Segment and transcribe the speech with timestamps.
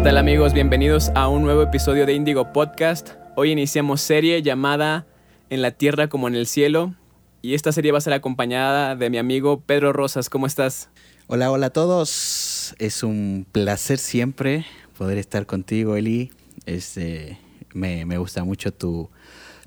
[0.00, 0.54] ¿qué tal amigos?
[0.54, 3.10] Bienvenidos a un nuevo episodio de Indigo Podcast.
[3.36, 5.06] Hoy iniciamos serie llamada
[5.50, 6.94] En la tierra como en el cielo.
[7.42, 10.30] Y esta serie va a ser acompañada de mi amigo Pedro Rosas.
[10.30, 10.88] ¿Cómo estás?
[11.26, 12.74] Hola, hola a todos.
[12.78, 14.64] Es un placer siempre
[14.96, 16.30] poder estar contigo, Eli.
[16.64, 17.36] Este,
[17.74, 19.10] me, gusta mucho tu,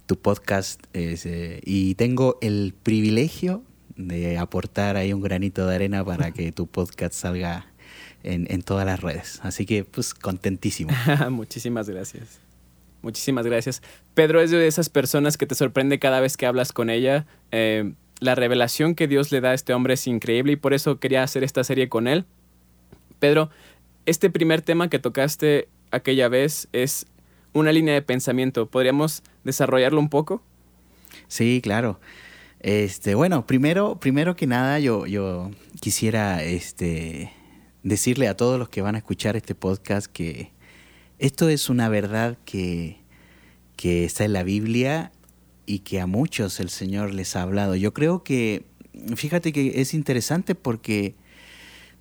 [0.07, 3.61] tu podcast este, y tengo el privilegio
[3.97, 7.67] de aportar ahí un granito de arena para que tu podcast salga
[8.23, 9.39] en, en todas las redes.
[9.43, 10.91] Así que, pues, contentísimo.
[11.29, 12.39] Muchísimas gracias.
[13.01, 13.81] Muchísimas gracias.
[14.13, 17.25] Pedro es de esas personas que te sorprende cada vez que hablas con ella.
[17.51, 20.99] Eh, la revelación que Dios le da a este hombre es increíble y por eso
[20.99, 22.25] quería hacer esta serie con él.
[23.19, 23.49] Pedro,
[24.05, 27.05] este primer tema que tocaste aquella vez es
[27.51, 28.67] una línea de pensamiento.
[28.67, 30.41] ¿Podríamos desarrollarlo un poco?
[31.27, 31.99] Sí, claro.
[32.61, 37.33] Este, bueno, primero, primero que nada, yo, yo quisiera este,
[37.84, 40.52] decirle a todos los que van a escuchar este podcast que
[41.20, 42.98] esto es una verdad que,
[43.76, 45.12] que está en la Biblia
[45.66, 47.76] y que a muchos el Señor les ha hablado.
[47.76, 48.66] Yo creo que,
[49.16, 51.16] fíjate que es interesante porque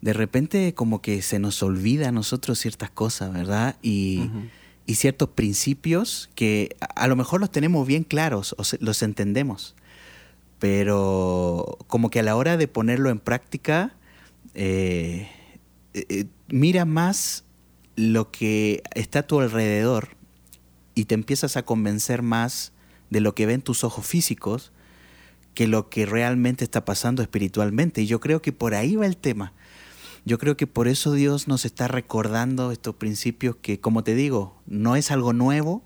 [0.01, 3.77] de repente como que se nos olvida a nosotros ciertas cosas, ¿verdad?
[3.83, 4.31] Y,
[4.87, 9.77] y ciertos principios que a lo mejor los tenemos bien claros o los entendemos,
[10.59, 13.95] pero como que a la hora de ponerlo en práctica,
[14.55, 15.29] eh,
[15.95, 17.45] eh, mira más
[17.97, 20.11] lo que está a tu alrededor
[20.95, 22.73] y te empiezas a convencer más
[23.11, 24.73] de lo que ven tus ojos físicos
[25.55, 28.03] que lo que realmente está pasando espiritualmente.
[28.03, 29.53] Y yo creo que por ahí va el tema.
[30.25, 34.63] Yo creo que por eso Dios nos está recordando estos principios que, como te digo,
[34.67, 35.83] no es algo nuevo,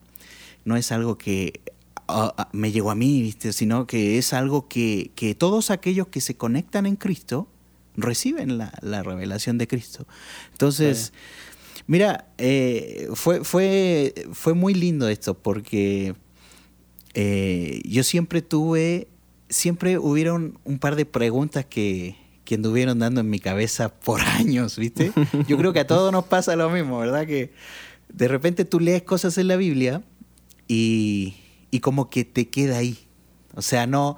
[0.65, 1.63] no es algo que
[2.09, 3.53] Ah, ah, me llegó a mí, ¿viste?
[3.53, 7.49] sino que es algo que, que, todos aquellos que se conectan en Cristo
[7.97, 10.07] reciben la, la revelación de Cristo.
[10.53, 11.13] Entonces,
[11.87, 16.15] mira, eh, fue, fue, fue muy lindo esto porque
[17.15, 19.09] eh, yo siempre tuve,
[19.49, 24.79] siempre hubieron un par de preguntas que, que anduvieron dando en mi cabeza por años,
[24.79, 25.13] ¿viste?
[25.49, 27.27] Yo creo que a todos nos pasa lo mismo, ¿verdad?
[27.27, 27.53] Que
[28.13, 30.03] de repente tú lees cosas en la Biblia
[30.69, 31.37] y
[31.71, 32.99] y como que te queda ahí.
[33.55, 34.17] O sea, no,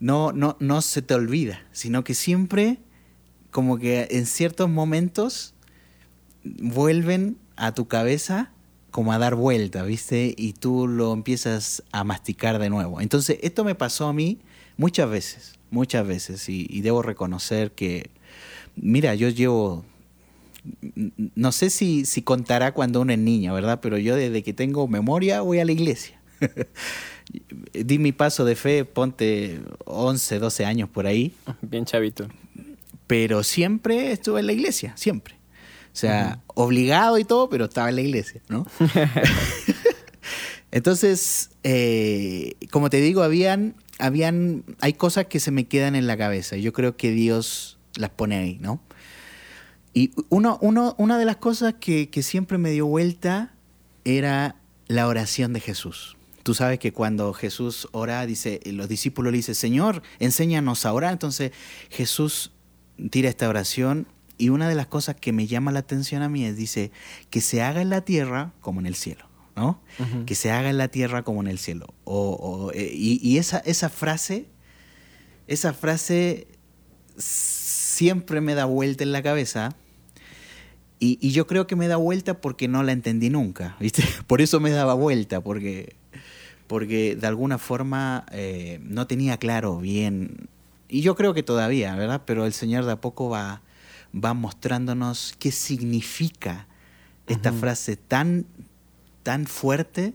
[0.00, 2.78] no, no, no se te olvida, sino que siempre
[3.56, 5.54] como que en ciertos momentos
[6.44, 8.52] vuelven a tu cabeza
[8.90, 10.34] como a dar vuelta, ¿viste?
[10.36, 13.00] Y tú lo empiezas a masticar de nuevo.
[13.00, 14.40] Entonces, esto me pasó a mí
[14.76, 18.10] muchas veces, muchas veces, y, debo reconocer que,
[18.74, 19.86] mira, yo llevo,
[21.34, 23.80] no sé si, si contará cuando uno es niño, ¿verdad?
[23.80, 26.20] Pero yo desde que tengo memoria voy a la iglesia.
[27.72, 31.32] Di mi paso de fe, ponte 11, 12 años por ahí.
[31.62, 32.28] Bien chavito.
[33.06, 35.36] Pero siempre estuve en la iglesia, siempre.
[35.92, 38.66] O sea, obligado y todo, pero estaba en la iglesia, ¿no?
[40.70, 46.18] Entonces, eh, como te digo, habían, habían, hay cosas que se me quedan en la
[46.18, 46.56] cabeza.
[46.56, 48.82] Yo creo que Dios las pone ahí, ¿no?
[49.94, 53.54] Y uno, uno, una de las cosas que, que siempre me dio vuelta
[54.04, 54.56] era
[54.88, 56.16] la oración de Jesús.
[56.42, 61.12] Tú sabes que cuando Jesús ora, dice, los discípulos le dicen, Señor, enséñanos a orar.
[61.12, 61.52] Entonces
[61.88, 62.52] Jesús
[63.10, 64.06] tira esta oración
[64.38, 66.90] y una de las cosas que me llama la atención a mí es, dice,
[67.30, 69.26] que se haga en la tierra como en el cielo.
[69.56, 69.80] ¿no?
[70.26, 71.94] Que se haga en la tierra como en el cielo.
[72.04, 74.46] O, eh, y, esa, esa frase,
[75.46, 76.46] esa frase
[77.16, 79.74] siempre me da vuelta en la cabeza.
[80.98, 84.02] Y, y, yo creo que me da vuelta porque no la entendí nunca, ¿viste?
[84.26, 85.96] Por eso me daba vuelta, porque
[86.66, 90.48] porque de alguna forma eh, no tenía claro bien,
[90.88, 92.22] y yo creo que todavía, ¿verdad?
[92.24, 93.62] Pero el Señor de a poco va,
[94.14, 96.66] va mostrándonos qué significa
[97.26, 98.46] esta frase tan,
[99.22, 100.14] tan fuerte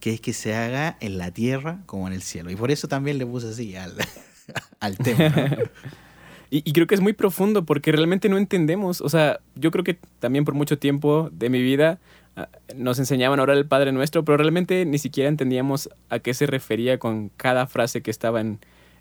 [0.00, 2.50] que es que se haga en la tierra como en el cielo.
[2.50, 3.94] Y por eso también le puse así al,
[4.80, 5.58] al tema.
[6.50, 9.02] y, y, creo que es muy profundo porque realmente no entendemos.
[9.02, 12.00] O sea, yo creo que también por mucho tiempo de mi vida
[12.36, 16.46] Ah, nos enseñaban ahora el Padre Nuestro, pero realmente ni siquiera entendíamos a qué se
[16.46, 18.40] refería con cada frase que estaba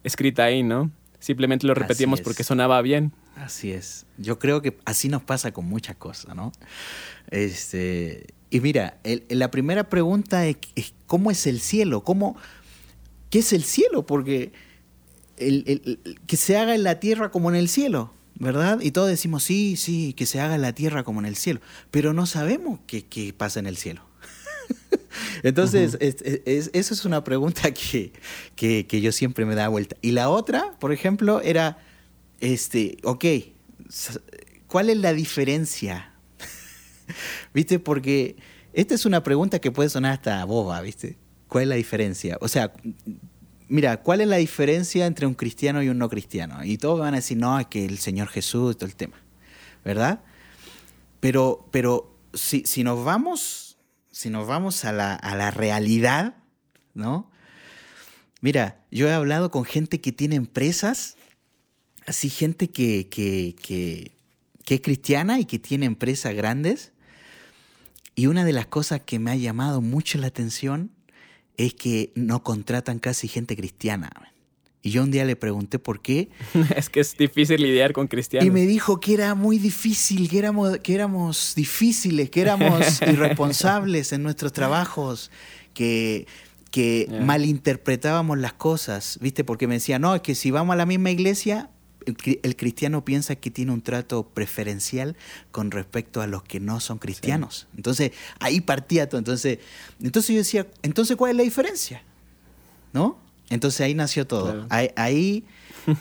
[0.03, 0.91] escrita ahí, ¿no?
[1.19, 3.11] Simplemente lo repetíamos porque sonaba bien.
[3.35, 4.05] Así es.
[4.17, 6.51] Yo creo que así nos pasa con muchas cosas, ¿no?
[7.29, 8.97] Este, y mira,
[9.29, 10.57] la primera pregunta es,
[11.07, 12.03] ¿cómo es el cielo?
[12.03, 12.37] ¿Cómo,
[13.29, 14.05] ¿Qué es el cielo?
[14.05, 14.51] Porque
[15.37, 18.13] que se haga en la tierra como en el cielo.
[18.39, 18.79] ¿verdad?
[18.81, 21.59] Y todos decimos, sí, sí, que se haga en la tierra como en el cielo,
[21.91, 24.08] pero no sabemos qué, qué pasa en el cielo.
[25.43, 28.11] Entonces, eso es una pregunta que,
[28.55, 29.95] que, yo siempre me da vuelta.
[30.01, 31.79] Y la otra, por ejemplo, era,
[32.39, 33.25] este, ok,
[34.67, 36.13] ¿cuál es la diferencia?
[37.53, 37.79] ¿viste?
[37.79, 38.37] Porque
[38.73, 41.17] esta es una pregunta que puede sonar hasta boba, ¿viste?
[41.47, 42.37] ¿Cuál es la diferencia?
[42.41, 42.71] O sea,
[43.67, 46.63] mira, ¿cuál es la diferencia entre un cristiano y un no cristiano?
[46.63, 49.17] Y todos van a decir, no, es que el Señor Jesús, todo el tema,
[49.83, 50.21] ¿verdad?
[51.19, 53.68] Pero, pero si, si nos vamos,
[54.19, 56.35] si nos vamos a la, a la realidad,
[56.93, 57.31] ¿no?
[58.41, 61.15] Mira, yo he hablado con gente que tiene empresas,
[62.05, 64.11] así gente que, que, que,
[64.65, 66.91] que es cristiana y que tiene empresas grandes.
[68.13, 70.91] Y una de las cosas que me ha llamado mucho la atención
[71.55, 74.11] es que no contratan casi gente cristiana.
[74.81, 76.29] Y yo un día le pregunté por qué.
[76.75, 78.47] es que es difícil lidiar con cristianos.
[78.47, 84.13] Y me dijo que era muy difícil, que éramos, que éramos difíciles, que éramos irresponsables
[84.13, 85.31] en nuestros trabajos,
[85.73, 86.27] que,
[86.71, 89.43] que malinterpretábamos las cosas, ¿viste?
[89.43, 91.69] Porque me decía, no, es que si vamos a la misma iglesia,
[92.05, 95.15] el, cristiano piensa que tiene un trato preferencial
[95.51, 97.67] con respecto a los que no son cristianos.
[97.75, 99.19] Entonces, ahí partía todo.
[99.19, 99.59] Entonces,
[100.01, 102.01] entonces yo decía, entonces, ¿cuál es la diferencia?
[102.93, 103.17] ¿No?
[103.49, 104.65] Entonces ahí nació todo.
[104.69, 105.43] Ahí, ahí,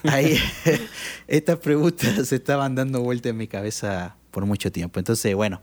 [0.04, 0.38] ahí
[1.28, 4.98] estas preguntas se estaban dando vuelta en mi cabeza por mucho tiempo.
[4.98, 5.62] Entonces, bueno,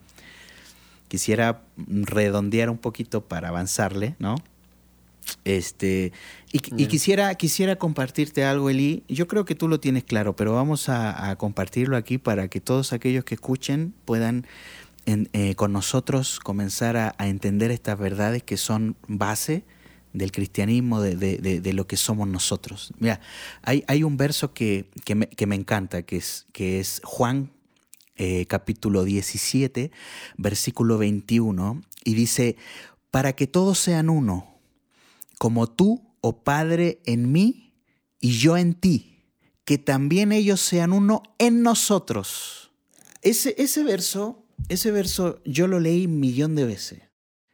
[1.08, 4.36] quisiera redondear un poquito para avanzarle, ¿no?
[5.44, 6.12] Este,
[6.52, 9.04] y, quisiera, quisiera compartirte algo, Eli.
[9.08, 12.94] Yo creo que tú lo tienes claro, pero vamos a, compartirlo aquí para que todos
[12.94, 14.46] aquellos que escuchen puedan
[15.06, 19.64] eh, con nosotros comenzar a, entender estas verdades que son base
[20.16, 22.94] del cristianismo, de, lo que somos nosotros.
[23.00, 23.20] Mira,
[23.62, 27.52] hay, hay un verso que, me, encanta, que es, que es Juan
[28.16, 29.92] eh, capítulo 17,
[30.38, 32.56] versículo 21, y dice,
[33.12, 34.56] para que todos sean uno
[35.38, 37.74] como tú, oh Padre, en mí
[38.22, 39.24] y yo en ti,
[39.66, 42.72] que también ellos sean uno en nosotros.
[43.22, 47.05] Ese, ese verso, ese verso yo lo leí un millón de veces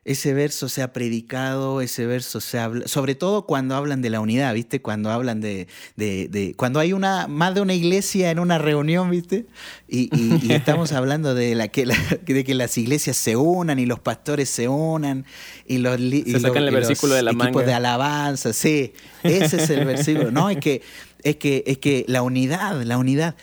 [0.03, 4.19] ese verso se ha predicado, ese verso se habla, sobre todo cuando hablan de la
[4.19, 4.81] unidad, ¿viste?
[4.81, 9.45] Cuando hablan de, de, cuando hay una, más de una iglesia en una reunión, ¿viste?
[9.87, 10.09] Y,
[10.51, 14.67] estamos hablando de, la, que de que las iglesias se unan y los pastores se
[14.67, 15.25] unan
[15.67, 19.85] y los, se sacan el versículo de la equipos de alabanza, sí, ese es el
[19.85, 20.49] versículo, ¿no?
[20.49, 20.81] Es que,
[21.21, 23.35] es que, es que la unidad, la unidad.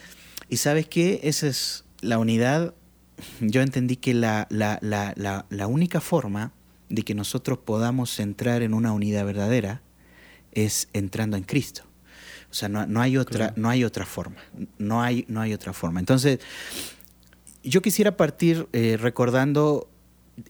[0.48, 1.20] ¿Y sabes qué?
[1.22, 2.74] Esa es la unidad
[3.40, 6.52] yo entendí que la, la, la, la, única forma
[6.88, 9.82] de que nosotros podamos entrar en una unidad verdadera
[10.52, 11.82] es entrando en Cristo.
[12.50, 14.36] O sea, no, hay, otra, no hay otra forma.
[14.78, 16.00] No hay, no hay otra forma.
[16.00, 16.40] Entonces,
[17.62, 19.90] yo quisiera partir eh, recordando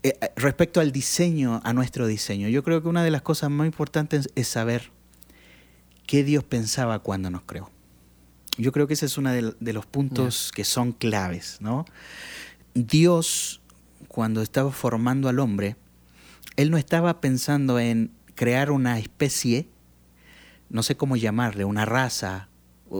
[0.03, 2.49] eh, respecto al diseño, a nuestro diseño.
[2.49, 4.93] Yo creo que una de las cosas más importantes es saber
[6.07, 7.71] qué Dios pensaba cuando nos creó.
[8.59, 11.85] Yo creo que ese es uno de, los puntos que son claves, ¿no?
[12.87, 13.61] Dios,
[14.09, 15.77] cuando estaba formando al hombre,
[16.57, 19.69] Él no estaba pensando en crear una especie,
[20.71, 22.49] no sé cómo llamarle, una raza,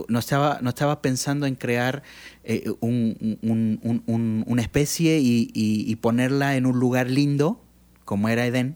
[0.07, 2.03] no estaba, no estaba pensando en crear
[2.43, 7.61] eh, una especie y, ponerla en un lugar lindo,
[8.05, 8.75] como era Edén,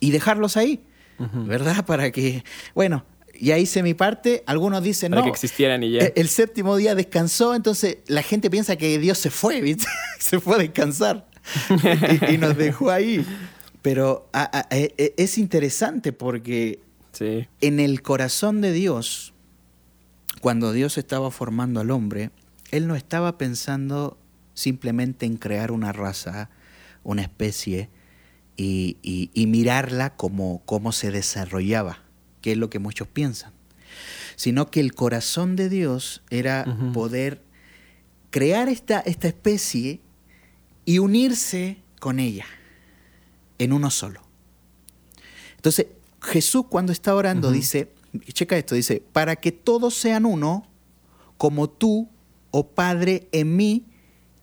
[0.00, 0.84] y dejarlos ahí,
[1.46, 1.84] ¿verdad?
[1.86, 3.04] Para que, bueno,
[3.40, 5.26] ya hice mi parte, algunos dicen Para no.
[5.26, 6.00] que existieran y ya.
[6.00, 9.86] El, el, séptimo día descansó, entonces la gente piensa que Dios se fue, ¿viste?
[10.18, 11.26] se fue a descansar
[12.30, 13.24] y, nos dejó ahí.
[13.82, 14.28] Pero
[14.70, 16.80] e, e, es interesante porque
[17.20, 19.32] en el corazón de Dios,
[20.40, 22.30] cuando Dios estaba formando al hombre,
[22.70, 24.18] Él no estaba pensando
[24.54, 26.50] simplemente en crear una raza,
[27.04, 27.90] una especie,
[28.56, 32.05] y, y mirarla como, como se desarrollaba
[32.46, 33.50] que es lo que muchos piensan,
[34.36, 37.42] sino que el corazón de Dios era poder
[38.30, 40.00] crear esta, esta especie
[40.84, 42.46] y unirse con ella
[43.58, 44.20] en uno solo.
[45.56, 45.88] Entonces,
[46.22, 47.92] Jesús cuando está orando dice,
[48.32, 50.68] checa esto, dice, para que todos sean uno,
[51.38, 52.08] como tú,
[52.52, 53.86] oh Padre, en mí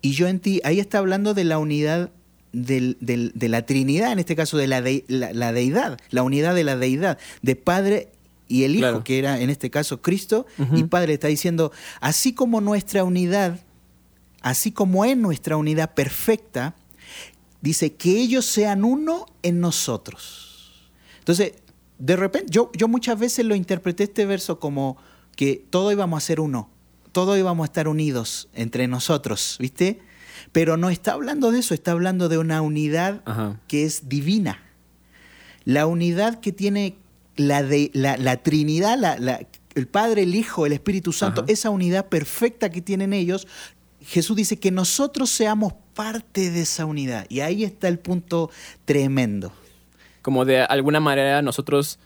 [0.02, 0.60] y yo en ti.
[0.66, 2.12] Ahí está hablando de la unidad
[2.54, 7.18] de la Trinidad, en este caso de la, la, deidad, la unidad de la deidad,
[7.42, 8.10] de Padre
[8.48, 12.62] y el Hijo, que era en este caso Cristo, y Padre está diciendo, así como
[12.62, 13.60] nuestra unidad,
[14.42, 16.76] así como es nuestra unidad perfecta,
[17.62, 20.92] dice que ellos sean uno en nosotros.
[21.20, 21.54] Entonces,
[21.98, 24.98] de repente, yo, yo muchas veces lo interpreté este verso como
[25.36, 26.70] que todo íbamos a ser uno,
[27.12, 30.02] todo íbamos a estar unidos entre nosotros, ¿viste?
[30.52, 33.24] Pero no está hablando de eso, está hablando de una unidad
[33.68, 34.60] que es divina.
[35.66, 36.98] La unidad que tiene
[37.36, 42.70] la, de, la, Trinidad, la, el Padre, el Hijo, el Espíritu Santo, esa unidad perfecta
[42.70, 43.48] que tienen ellos,
[44.02, 47.26] Jesús dice que nosotros seamos parte de esa unidad.
[47.30, 48.50] Y ahí está el punto
[48.86, 49.54] tremendo.
[50.22, 52.00] Como de alguna manera nosotros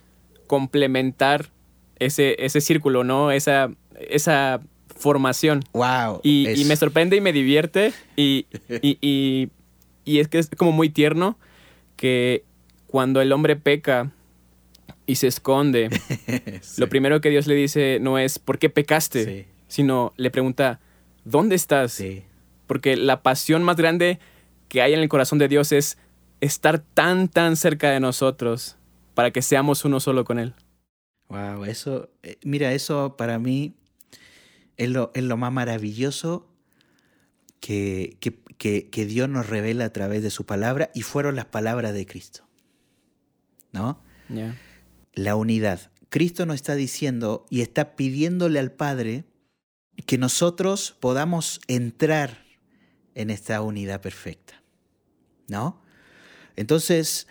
[0.46, 1.50] complementar
[1.98, 3.32] ese, ese círculo, ¿no?
[3.32, 3.70] Esa,
[4.08, 4.60] esa
[4.98, 5.64] formación.
[5.72, 6.20] Wow.
[6.22, 7.92] Y, y me sorprende y me divierte.
[8.16, 8.46] Y,
[8.82, 9.48] y,
[10.04, 11.38] y, es que es como muy tierno
[11.96, 12.44] que
[12.88, 14.10] cuando el hombre peca
[15.06, 15.88] y se esconde,
[16.62, 16.80] Sí.
[16.80, 19.24] lo primero que Dios le dice no es ¿por qué pecaste?
[19.24, 19.46] Sí.
[19.68, 20.80] Sino le pregunta
[21.24, 21.92] ¿dónde estás?
[21.92, 22.24] Sí.
[22.66, 24.18] Porque la pasión más grande
[24.68, 25.96] que hay en el corazón de Dios es
[26.40, 28.76] estar tan, tan cerca de nosotros
[29.14, 30.54] para que seamos uno solo con Él.
[31.28, 33.74] Wow, eso, eh, mira, eso para mí
[34.78, 36.48] es lo, es lo más maravilloso
[37.60, 41.46] que, que, que, que Dios nos revela a través de su palabra y fueron las
[41.46, 42.48] palabras de Cristo.
[43.72, 44.00] ¿No?
[45.12, 45.90] La unidad.
[46.08, 49.24] Cristo nos está diciendo y está pidiéndole al Padre
[50.06, 52.44] que nosotros podamos entrar
[53.14, 54.62] en esta unidad perfecta.
[55.48, 55.82] ¿No?
[56.56, 57.26] Entonces,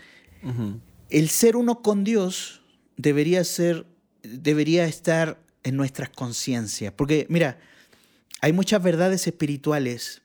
[1.09, 2.61] el ser uno con Dios
[2.97, 3.85] debería ser,
[4.21, 6.93] debería estar en nuestras conciencias.
[6.93, 7.59] Porque, mira,
[8.41, 10.21] hay muchas verdades espirituales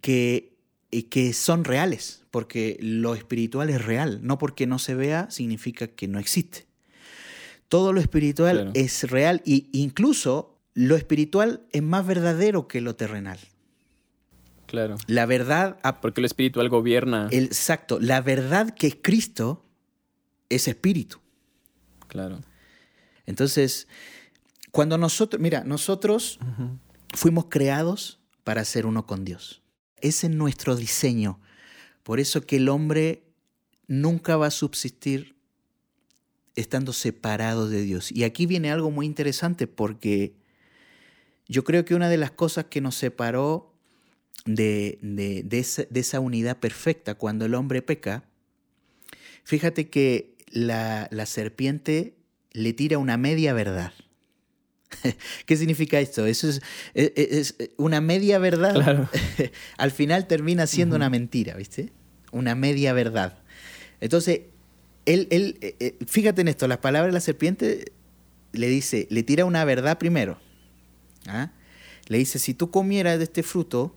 [0.00, 0.56] que,
[0.90, 5.86] eh, que son reales, porque lo espiritual es real, no porque no se vea significa
[5.88, 6.66] que no existe.
[7.68, 8.70] Todo lo espiritual Claro.
[8.74, 13.38] es real e incluso lo espiritual es más verdadero que lo terrenal.
[14.66, 14.96] Claro.
[15.06, 17.28] La verdad, Porque lo espiritual gobierna.
[17.30, 19.64] el- exacto, la verdad que es Cristo
[20.48, 21.20] es espíritu.
[22.08, 22.40] Claro.
[23.26, 23.86] Entonces,
[24.74, 26.40] cuando nosotros, mira, nosotros
[27.14, 29.62] fuimos creados para ser uno con Dios.
[30.00, 31.38] Ese es nuestro diseño.
[32.02, 33.22] Por eso que el hombre
[33.86, 35.36] nunca va a subsistir
[36.56, 38.10] estando separado de Dios.
[38.10, 40.34] Y aquí viene algo muy interesante porque
[41.46, 43.72] yo creo que una de las cosas que nos separó
[44.44, 48.24] de, de- de esa, de esa unidad perfecta cuando el hombre peca,
[49.44, 52.16] fíjate que la, la serpiente
[52.50, 53.92] le tira una media verdad.
[55.46, 56.26] ¿Qué significa esto?
[56.26, 56.60] Eso es,
[56.94, 58.74] es- es una media verdad.
[58.74, 59.08] Claro.
[59.78, 61.92] Al final termina siendo una mentira, ¿viste?
[62.32, 63.38] Una media verdad.
[64.00, 64.40] Entonces,
[65.06, 67.92] él, él, eh, eh, fíjate en esto, las palabras de la serpiente
[68.52, 70.38] le dice, le tira una verdad primero.
[71.26, 71.50] ¿ah?
[72.08, 73.94] Le dice, si tú comieras de este fruto,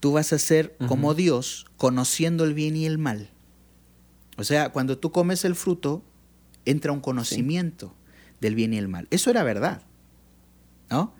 [0.00, 3.30] tú vas a ser como Dios, conociendo el bien y el mal.
[4.36, 6.04] O sea, cuando tú comes el fruto,
[6.64, 7.94] entra un conocimiento
[8.40, 9.06] del bien y el mal.
[9.10, 9.82] Eso era verdad,
[10.90, 11.14] ¿no?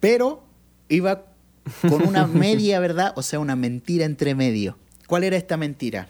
[0.00, 0.44] Pero
[0.88, 1.26] iba
[1.82, 4.78] con una media verdad, o sea, una mentira entre medio.
[5.06, 6.08] ¿Cuál era esta mentira?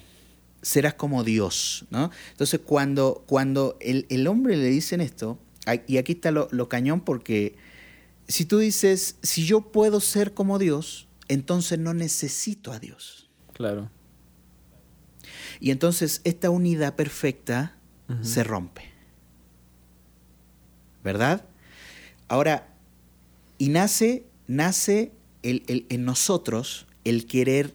[0.63, 2.11] Serás como Dios, ¿no?
[2.31, 5.39] Entonces, cuando, cuando el, el hombre le dicen esto,
[5.87, 7.57] y aquí está lo, lo cañón porque
[8.29, 13.29] si tú dices, si yo puedo ser como Dios, entonces no necesito a Dios.
[13.53, 13.91] Claro.
[15.61, 17.77] Y entonces esta unidad perfecta
[18.23, 18.96] se rompe.
[21.07, 21.45] ¿Verdad?
[22.27, 22.67] Ahora,
[23.59, 25.13] y nace, nace
[25.45, 27.73] el- el- en nosotros el querer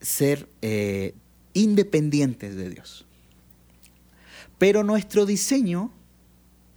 [0.00, 1.14] ser eh,
[1.52, 3.04] independientes de Dios.
[4.56, 5.92] Pero nuestro diseño,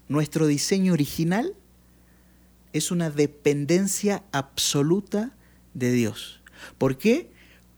[0.10, 1.56] nuestro diseño original,
[2.74, 5.32] es una dependencia absoluta
[5.74, 6.42] de Dios.
[6.78, 7.32] ¿Por qué?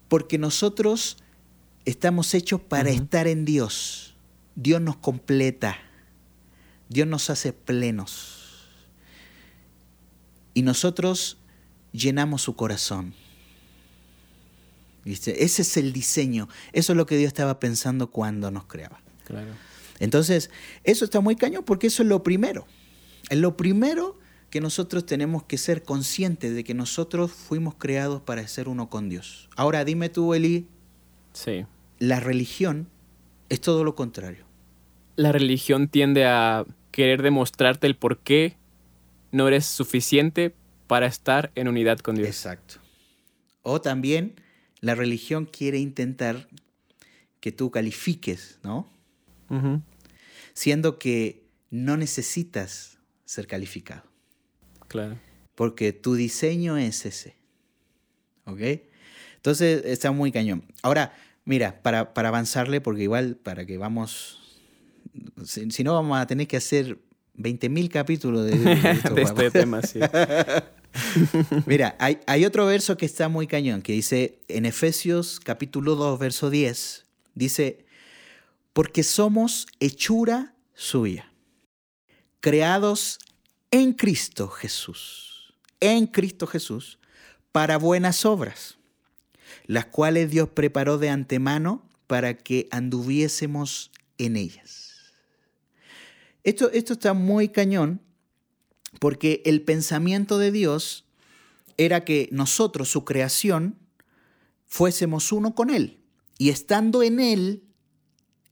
[0.08, 1.18] Porque nosotros
[1.86, 4.16] estamos hechos para estar en Dios.
[4.56, 5.78] Dios nos completa.
[6.94, 8.70] Dios nos hace plenos.
[10.54, 11.38] Y nosotros
[11.92, 13.14] llenamos su corazón.
[15.04, 15.44] ¿Viste?
[15.44, 16.48] Ese es el diseño.
[16.72, 19.02] Eso es lo que Dios estaba pensando cuando nos creaba.
[19.26, 19.52] Claro.
[20.00, 20.50] Entonces,
[20.84, 22.66] eso está muy cañón porque eso es lo primero.
[23.30, 24.20] Es lo primero
[24.50, 29.10] que nosotros tenemos que ser conscientes de que nosotros fuimos creados para ser uno con
[29.10, 29.50] Dios.
[29.56, 30.68] Ahora, dime tú, Eli,
[31.34, 31.66] Sí.
[31.98, 32.88] la religión
[33.50, 34.46] es todo lo contrario.
[35.16, 38.56] La religión tiende a querer demostrarte el por qué
[39.32, 40.56] no eres suficiente
[40.88, 42.30] para estar en unidad con Dios.
[42.30, 42.76] Exacto.
[43.64, 44.36] O también
[44.80, 46.48] la religión quiere intentar
[47.42, 48.90] que tú califiques, ¿no?
[50.54, 54.04] Siendo que no necesitas ser calificado.
[54.88, 55.18] Claro.
[55.56, 57.36] porque tu diseño es ese.
[58.46, 58.62] ¿Ok?
[59.38, 60.64] Entonces está muy cañón.
[60.84, 61.14] Ahora,
[61.46, 64.43] mira, para, para avanzarle, porque igual para que vamos,
[65.44, 67.00] si, si no vamos a tener que hacer
[67.38, 70.00] 20.000 capítulos de, de este tema, sí.
[71.66, 76.20] Mira, hay, hay otro verso que está muy cañón, que dice en Efesios capítulo 2,
[76.20, 77.86] verso 10, dice,
[78.74, 81.32] porque somos hechura suya,
[82.40, 83.20] creados
[83.72, 87.00] en Cristo Jesús, en Cristo Jesús,
[87.52, 88.78] para buenas obras,
[89.66, 94.83] las cuales Dios preparó de antemano para que anduviésemos en ellas.
[96.44, 98.02] Esto, esto está muy cañón
[99.00, 101.06] porque el pensamiento de Dios
[101.78, 103.78] era que nosotros, su creación,
[104.66, 106.00] fuésemos uno con Él.
[106.38, 107.64] Y estando en Él,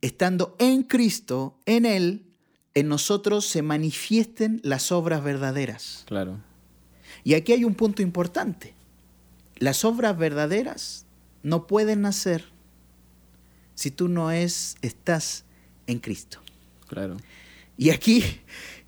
[0.02, 2.26] estando en Cristo, en Él,
[2.74, 6.04] en nosotros se manifiesten las obras verdaderas.
[6.08, 6.40] Claro.
[7.24, 8.74] Y aquí hay un punto importante.
[9.58, 11.06] Las obras verdaderas
[11.44, 12.46] no pueden nacer
[13.76, 15.44] si tú no es, estás
[15.88, 16.40] en Cristo.
[16.88, 17.18] Claro.
[17.78, 18.24] Y aquí,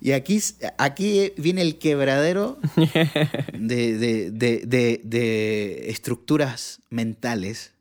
[0.00, 0.40] y aquí,
[0.78, 2.58] aquí viene el quebradero
[3.58, 7.72] de, de- de- de- estructuras mentales,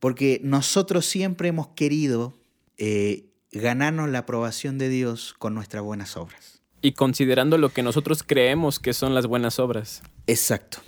[0.00, 2.34] porque nosotros siempre hemos querido
[2.78, 6.60] eh, ganarnos la aprobación de Dios con nuestras buenas obras.
[6.80, 10.02] Y considerando lo que nosotros creemos que son las buenas obras.
[10.26, 10.78] Exacto.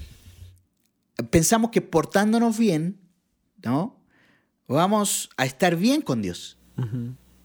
[1.30, 2.98] Pensamos que portándonos bien,
[3.62, 4.00] ¿no?
[4.66, 6.58] Vamos a estar bien con Dios.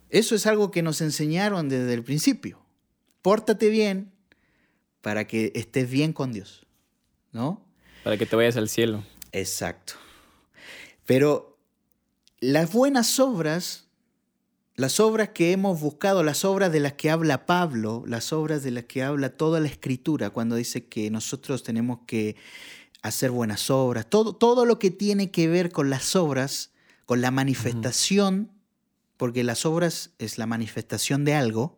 [0.10, 2.60] Eso es algo que nos enseñaron desde el principio.
[3.22, 4.12] Pórtate bien
[5.02, 6.66] para que estés bien con Dios,
[7.32, 7.66] ¿no?
[8.04, 9.04] Para que te vayas al cielo.
[9.32, 9.94] Exacto.
[11.06, 11.58] Pero
[12.40, 13.88] las buenas obras,
[14.76, 18.72] las obras que hemos buscado, las obras de las que habla Pablo, las obras de
[18.72, 22.36] las que habla toda la escritura, cuando dice que nosotros tenemos que
[23.02, 26.72] hacer buenas obras, todo, todo lo que tiene que ver con las obras,
[27.06, 28.52] con la manifestación,
[29.20, 31.78] porque las obras es la manifestación de algo,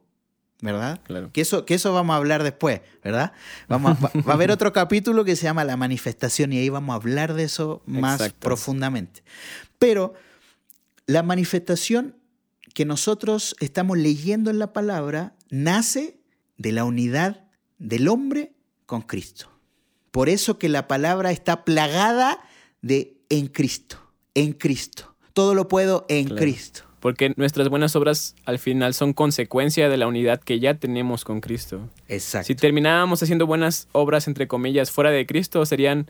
[0.61, 1.01] ¿verdad?
[1.03, 1.31] Claro.
[1.33, 3.33] Que eso, que eso vamos a hablar después, ¿verdad?
[3.67, 6.69] Vamos a- va, va a haber otro capítulo que se llama La manifestación y ahí
[6.69, 8.39] vamos a hablar de eso más Exacto.
[8.41, 9.23] profundamente.
[9.79, 10.13] Pero
[11.07, 12.15] la manifestación
[12.75, 16.19] que nosotros estamos leyendo en la palabra nace
[16.57, 17.47] de la unidad
[17.79, 18.53] del hombre
[18.85, 19.49] con Cristo.
[20.11, 22.39] Por eso que la palabra está plagada
[22.83, 23.97] de en Cristo,
[24.35, 25.15] en Cristo.
[25.33, 26.41] Todo lo puedo en Claro.
[26.41, 26.83] Cristo.
[27.01, 31.41] Porque nuestras buenas obras al final son consecuencia de la unidad que ya tenemos con
[31.41, 31.89] Cristo.
[32.07, 32.47] Exacto.
[32.47, 36.09] Si terminábamos haciendo buenas obras, entre comillas, fuera de Cristo, serían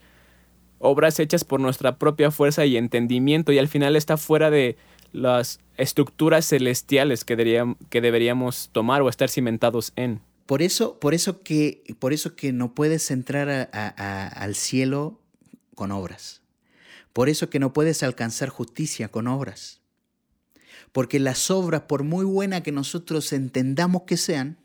[0.79, 4.75] obras hechas por nuestra propia fuerza y entendimiento y al final está fuera de
[5.13, 10.21] las estructuras celestiales que, deberíam- que deberíamos tomar o estar cimentados en.
[10.45, 14.55] Por eso, por eso que, por eso que no puedes entrar a- a- a- al
[14.55, 15.19] cielo
[15.75, 16.41] con obras.
[17.13, 19.80] Por eso que no puedes alcanzar justicia con obras.
[20.91, 24.57] Porque las obras, por muy buenas que nosotros entendamos que sean,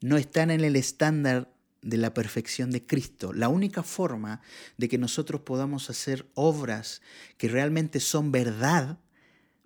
[0.00, 3.32] no están en el estándar de la perfección de Cristo.
[3.32, 4.40] La única forma
[4.76, 7.00] de que nosotros podamos hacer obras
[7.38, 8.98] que realmente son verdad,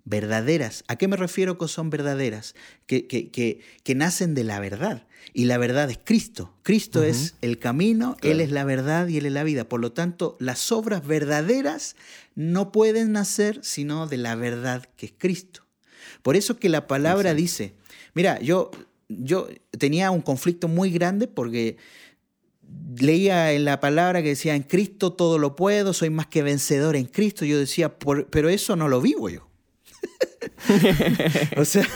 [0.05, 0.83] verdaderas.
[0.87, 2.55] ¿A qué me refiero que son verdaderas?
[2.85, 5.07] Que, que, que, que nacen de la verdad.
[5.33, 6.53] Y la verdad es Cristo.
[6.63, 8.33] Cristo es el camino, Claro.
[8.35, 9.69] Él es la verdad y Él es la vida.
[9.69, 11.95] Por lo tanto, las obras verdaderas
[12.35, 15.65] no pueden nacer sino de la verdad que es Cristo.
[16.23, 17.75] Por eso que la palabra dice,
[18.15, 18.71] mira, yo,
[19.09, 21.77] yo tenía un conflicto muy grande porque
[22.97, 26.95] leía en la palabra que decía, en Cristo todo lo puedo, soy más que vencedor
[26.95, 27.45] en Cristo.
[27.45, 29.47] Yo decía, "Por- pero eso no lo vivo yo.
[31.57, 31.87] o sea,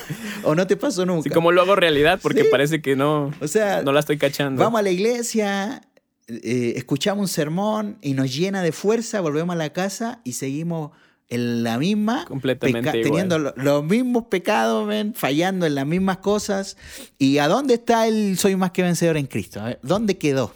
[0.43, 1.21] o no te pasó nunca.
[1.21, 2.47] Así como lo hago realidad, porque Sí.
[2.51, 4.61] parece que no, o sea, no la estoy cachando.
[4.63, 5.81] vamos a la iglesia,
[6.27, 10.91] eh, escuchamos un sermón y nos llena de fuerza, volvemos a la casa y seguimos
[11.29, 13.03] en la misma, Completamente igual.
[13.03, 16.77] teniendo lo- los mismos pecados, fallando en las mismas cosas.
[17.17, 19.59] ¿Y a dónde está el soy más que vencedor en Cristo?
[19.61, 20.53] A ver, ¿Dónde quedó?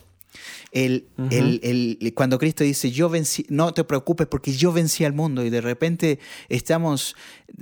[0.71, 5.13] El, el- el- cuando Cristo dice, yo vencí, no te preocupes porque yo vencí al
[5.13, 7.15] mundo y de repente estamos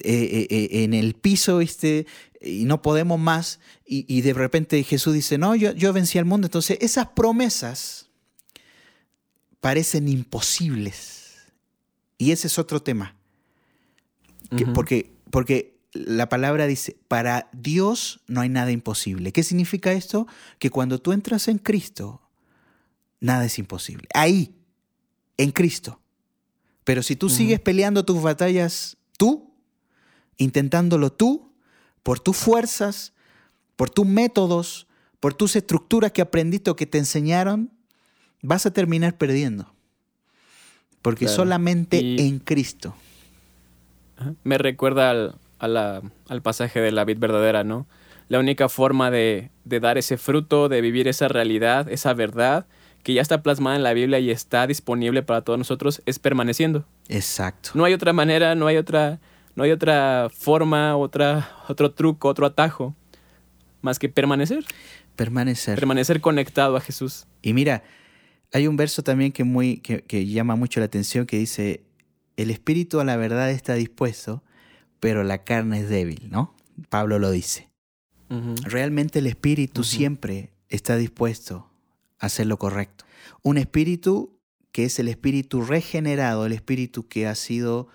[0.04, 2.06] eh, eh, eh, en el piso, ¿viste?
[2.41, 6.26] Y no podemos más y, y de repente Jesús dice, no, yo, yo vencí al
[6.26, 6.48] mundo.
[6.48, 8.10] Entonces esas promesas
[9.60, 11.36] parecen imposibles.
[12.17, 13.15] Y ese es otro tema.
[14.56, 19.32] Que- porque, porque la palabra dice, para Dios no hay nada imposible.
[19.32, 20.28] ¿Qué significa esto?
[20.60, 22.22] Que cuando tú entras en Cristo,
[23.19, 24.08] nada es imposible.
[24.13, 24.56] Ahí,
[25.38, 25.99] en Cristo.
[26.84, 29.53] Pero si tú sigues peleando tus batallas tú,
[30.38, 31.51] intentándolo tú,
[32.03, 33.13] por tus fuerzas,
[33.75, 34.88] por tus métodos,
[35.19, 37.71] por tus estructuras que aprendiste o que te enseñaron,
[38.41, 39.73] vas a terminar perdiendo.
[41.01, 41.36] Porque Claro.
[41.36, 42.95] solamente Y- en Cristo.
[44.43, 47.88] Me recuerda al, a la- al pasaje de la vid verdadera, ¿no?
[48.30, 52.65] La única forma de, de dar ese fruto, de vivir esa realidad, esa verdad,
[53.03, 56.86] que ya está plasmada en la Biblia y está disponible para todos nosotros, es permaneciendo.
[57.07, 57.71] Exacto.
[57.73, 59.19] No hay otra manera, no hay otra,
[59.55, 62.95] no hay otra forma, otra, otro truco, otro atajo,
[63.81, 64.65] más que permanecer.
[65.15, 65.75] Permanecer.
[65.79, 67.27] Permanecer conectado a Jesús.
[67.41, 67.83] Y mira,
[68.53, 71.83] Hay un verso también que, muy, que, que llama mucho la atención que dice,
[72.38, 74.41] el espíritu a la verdad está dispuesto,
[74.99, 76.55] pero la carne es débil, ¿no?
[76.89, 77.69] Pablo lo dice.
[78.63, 81.66] Realmente el espíritu siempre está dispuesto
[82.19, 83.06] hacer lo correcto.
[83.43, 84.38] Un espíritu
[84.71, 87.88] que es el espíritu regenerado, el espíritu que ha sido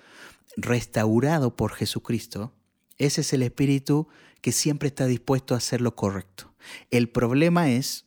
[0.57, 2.53] restaurado por Jesucristo,
[2.99, 4.09] ese es el espíritu
[4.41, 6.53] que siempre está dispuesto a hacer lo correcto.
[6.91, 8.07] El problema es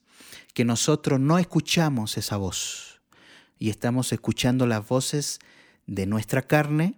[0.54, 3.02] que nosotros no escuchamos esa voz
[3.60, 5.40] y estamos escuchando las voces
[5.88, 6.96] de nuestra carne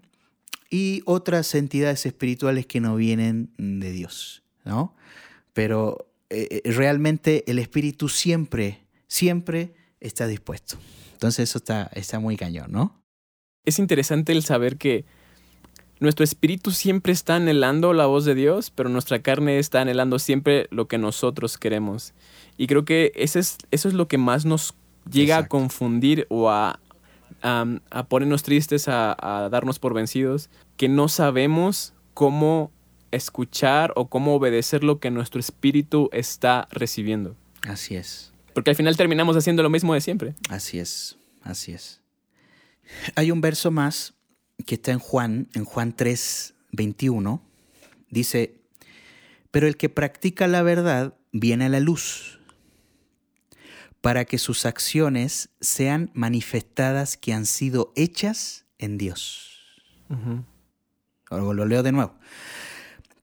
[0.70, 4.96] y otras entidades espirituales que no vienen de Dios, ¿no?
[5.54, 10.78] Pero eh, eh, realmente el espíritu siempre, siempre está dispuesto.
[11.14, 13.02] Entonces eso está, está muy cañón, ¿no?
[13.66, 15.06] Es interesante el saber que
[16.00, 20.68] nuestro espíritu siempre está anhelando la voz de Dios, pero nuestra carne está anhelando siempre
[20.70, 22.14] lo que nosotros queremos.
[22.56, 24.76] Y creo que ese es, eso es lo que más nos
[25.12, 25.46] llega Exacto.
[25.58, 26.80] a confundir o a,
[27.42, 32.72] a- a ponernos tristes, a, a darnos por vencidos, que no sabemos cómo
[33.12, 37.36] escuchar o cómo obedecer lo que nuestro espíritu está recibiendo.
[37.68, 38.32] Así es.
[38.58, 40.34] Porque al final terminamos haciendo lo mismo de siempre.
[40.50, 42.02] Así es, así es.
[43.14, 44.16] Hay un verso más
[44.66, 47.40] que está en Juan, en Juan 3, 21.
[48.10, 48.60] Dice,
[49.52, 52.40] pero el que practica la verdad viene a la luz,
[54.02, 59.68] para que sus acciones sean manifestadas que han sido hechas en Dios.
[61.30, 62.16] Ahora lo leo de nuevo.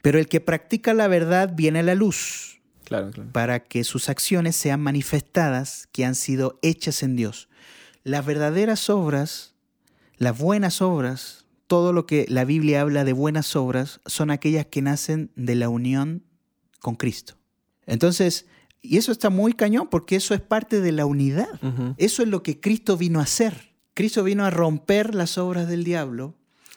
[0.01, 3.31] Pero el que practica la verdad viene a la luz, Claro, claro.
[3.33, 7.49] para que sus acciones sean manifestadas que han sido hechas en Dios.
[8.03, 9.55] Las verdaderas obras,
[10.18, 14.83] las buenas obras, todo lo que la Biblia habla de buenas obras son aquellas que
[14.83, 16.23] nacen de la unión
[16.81, 17.35] con Cristo.
[17.87, 18.47] Entonces,
[18.83, 21.49] y eso está muy cañón porque eso es parte de la unidad.
[21.97, 23.73] Eso es lo que Cristo vino a hacer.
[23.94, 26.35] Cristo vino a romper las obras del diablo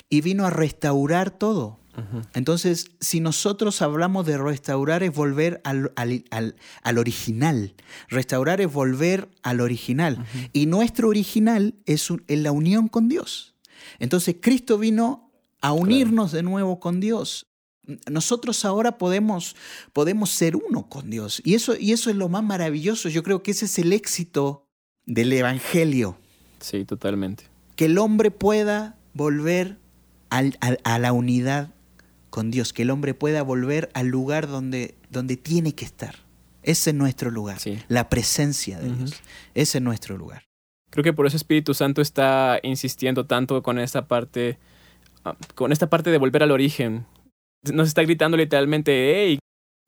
[0.10, 1.80] y vino a restaurar todo.
[2.34, 7.74] Entonces, si nosotros hablamos de restaurar es volver al, al- al- al original.
[8.10, 10.24] Restaurar es volver al original.
[10.54, 13.56] Y nuestro original es, un- es la unión con Dios.
[14.00, 15.32] Entonces, Cristo vino
[15.62, 17.48] a unirnos de nuevo con Dios.
[18.12, 19.56] Nosotros ahora podemos,
[19.94, 21.42] podemos ser uno con Dios.
[21.46, 23.10] Y eso, y eso es lo más maravilloso.
[23.10, 24.68] Yo creo que ese es el éxito
[25.06, 26.18] del Evangelio
[26.60, 27.46] Sí, totalmente.
[27.76, 29.80] que el hombre pueda volver
[30.30, 31.74] al- a la unidad
[32.38, 36.18] con Dios, que el hombre pueda volver al lugar donde, donde tiene que estar.
[36.62, 37.80] Ese es nuestro lugar, Sí.
[37.88, 38.94] la presencia de.
[38.94, 39.24] Dios.
[39.56, 40.44] Ese es nuestro lugar.
[40.92, 44.60] Creo que por eso Espíritu Santo está insistiendo tanto con esta parte,
[45.26, 47.08] ah, con esta parte de volver al origen.
[47.74, 49.40] Nos está gritando literalmente, hey,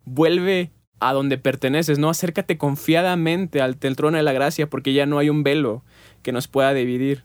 [0.06, 5.20] vuelve a donde perteneces, no acércate confiadamente al trono de la gracia, porque ya no
[5.20, 5.84] hay un velo
[6.24, 7.24] que nos pueda dividir.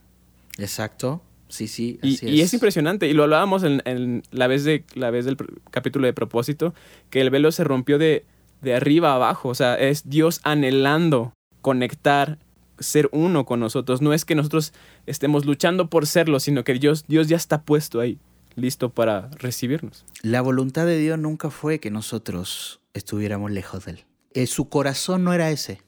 [0.59, 1.23] Exacto.
[1.49, 1.99] Sí, sí.
[2.03, 5.25] Y, así y es impresionante, y lo hablábamos en, en la, vez de, la vez
[5.25, 5.37] del
[5.71, 6.75] capítulo de propósito,
[7.11, 8.25] que el velo se rompió de,
[8.63, 12.39] de arriba a abajo, o sea, es Dios anhelando conectar,
[12.79, 14.03] ser uno con nosotros.
[14.03, 14.73] No es que nosotros
[15.07, 18.19] estemos luchando por serlo, sino que Dios, Dios ya está puesto ahí,
[18.57, 20.05] listo para recibirnos.
[20.23, 24.05] La voluntad de Dios nunca fue que nosotros estuviéramos lejos de Él.
[24.35, 25.81] Eh, su corazón no era ese.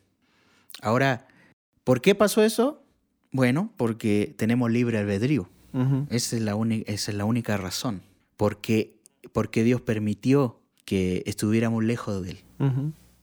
[0.80, 1.26] Ahora,
[1.84, 2.82] ¿por qué pasó eso?
[3.36, 5.48] Bueno, porque tenemos libre albedrío.
[6.10, 8.00] Esa es la, uni- esa es la única razón.
[8.36, 8.96] Porque,
[9.32, 12.38] porque Dios permitió que estuviéramos lejos de Él.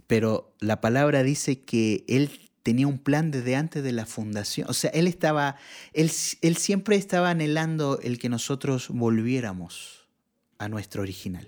[0.08, 2.30] Pero la palabra dice que Él
[2.62, 4.70] tenía un plan desde antes de la fundación.
[4.70, 5.56] O sea, Él estaba,
[5.94, 10.08] Él, él siempre estaba anhelando el que nosotros volviéramos
[10.60, 11.48] a nuestro original.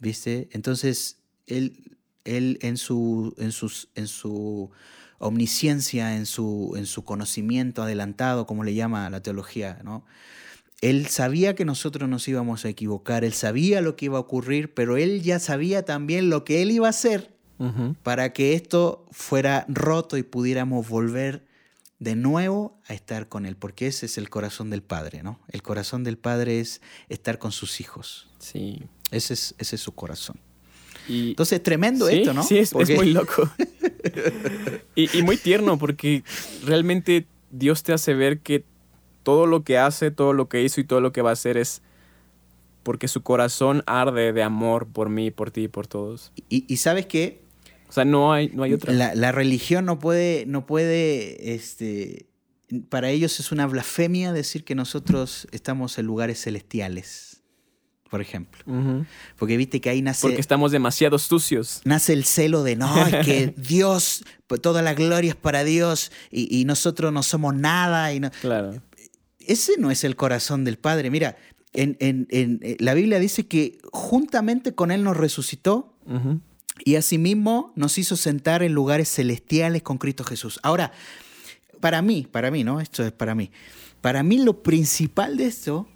[0.00, 0.48] ¿Viste?
[0.52, 4.70] Entonces, Él, él en, su, en, sus, en su
[5.18, 10.04] omnisciencia, en su, en su conocimiento adelantado, como le llama la teología, ¿no?
[10.80, 14.74] Él sabía que nosotros nos íbamos a equivocar, él sabía lo que iba a ocurrir,
[14.74, 17.32] pero él ya sabía también lo que él iba a hacer
[18.02, 21.46] para que esto fuera roto y pudiéramos volver
[21.98, 25.40] de nuevo a estar con él, porque ese es el corazón del Padre, ¿no?
[25.48, 28.28] El corazón del Padre es estar con sus hijos.
[28.38, 28.82] Sí.
[29.10, 30.36] Ese es, ese es su corazón.
[31.08, 32.42] Y, Entonces, tremendo sí, esto, ¿no?
[32.42, 33.50] Sí, es, muy loco.
[34.94, 36.24] y, y muy tierno porque
[36.64, 38.64] realmente Dios te hace ver que
[39.22, 41.56] todo lo que hace, todo lo que hizo y todo lo que va a hacer
[41.56, 41.82] es
[42.84, 46.32] porque su corazón arde de amor por mí, por ti y por todos.
[46.48, 47.42] Y, y sabes qué?
[47.88, 48.92] O sea, no hay, no hay otra.
[48.92, 52.26] La, la religión no puede, no puede, este,
[52.88, 57.33] para ellos es una blasfemia decir que nosotros estamos en lugares celestiales.
[58.14, 58.62] Por ejemplo.
[59.36, 61.80] Porque viste que ahí nace, Porque estamos demasiado sucios.
[61.84, 66.12] nace el celo de, no, es que Dios, pues, toda la gloria es para Dios
[66.30, 68.12] y, y nosotros no somos nada.
[68.14, 68.30] Y no.
[68.40, 68.80] Claro.
[69.40, 71.10] Ese no es el corazón del Padre.
[71.10, 71.36] Mira,
[71.72, 75.96] en, en- en- eh, la Biblia dice que juntamente con Él nos resucitó
[76.84, 80.60] y asimismo nos hizo sentar en lugares celestiales con Cristo Jesús.
[80.62, 80.92] Ahora,
[81.80, 82.80] para mí, para mí, ¿no?
[82.80, 83.50] Esto es para mí.
[84.00, 85.88] Para mí lo principal de esto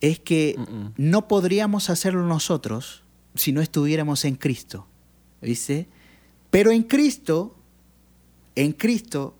[0.00, 0.56] es que
[0.96, 3.02] no podríamos hacerlo nosotros
[3.34, 4.86] si no estuviéramos en Cristo.
[5.40, 5.88] ¿Viste?
[6.50, 7.56] Pero en Cristo,
[8.54, 9.36] en Cristo,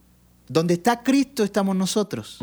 [0.49, 2.41] donde está Cristo estamos nosotros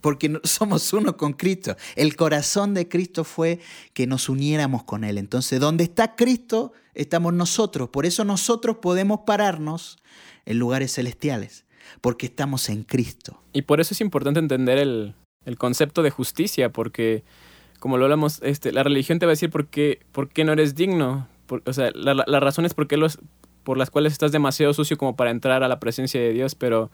[0.00, 1.76] porque somos uno con Cristo.
[1.96, 3.60] El corazón de Cristo fue
[3.92, 5.18] que nos uniéramos con Él.
[5.18, 7.88] Entonces, donde está Cristo, estamos nosotros.
[7.88, 9.98] Por eso nosotros podemos pararnos
[10.46, 11.64] en lugares celestiales,
[12.00, 13.42] porque estamos en Cristo.
[13.52, 17.24] Y por eso es importante entender el, el concepto de justicia, porque
[17.80, 20.52] como lo hablamos, este, la religión te va a decir por qué, por qué no
[20.52, 21.26] eres digno.
[21.46, 23.18] Por- o sea, la, la- razones por, qué los,
[23.64, 26.90] por las cuales estás demasiado sucio como para entrar a la presencia de Dios, pero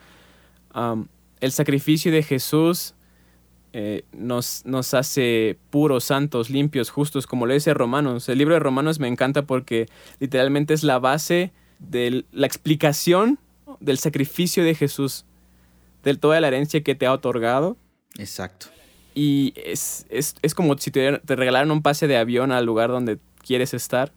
[1.40, 2.94] el sacrificio de Jesús
[3.72, 8.28] eh, nos, nos hace puros, santos, limpios, justos, como lo dice Romanos.
[8.28, 9.86] El libro de Romanos me encanta porque
[10.20, 13.38] literalmente es la base de la explicación
[13.80, 15.24] del sacrificio de Jesús,
[16.02, 17.76] de toda la herencia que te ha otorgado.
[18.18, 18.68] Exacto.
[19.18, 22.90] Y es, es, es como si te, te regalaran un pase de avión al lugar
[22.90, 24.12] donde quieres estar,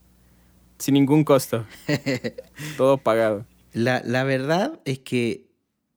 [0.77, 1.65] sin ningún costo.
[2.77, 3.45] Todo pagado.
[3.71, 5.47] La, la verdad es que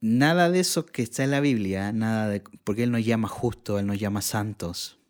[0.00, 3.80] nada de eso que está en la Biblia, nada de, porque Él nos llama justo,
[3.80, 5.00] Él nos llama santos.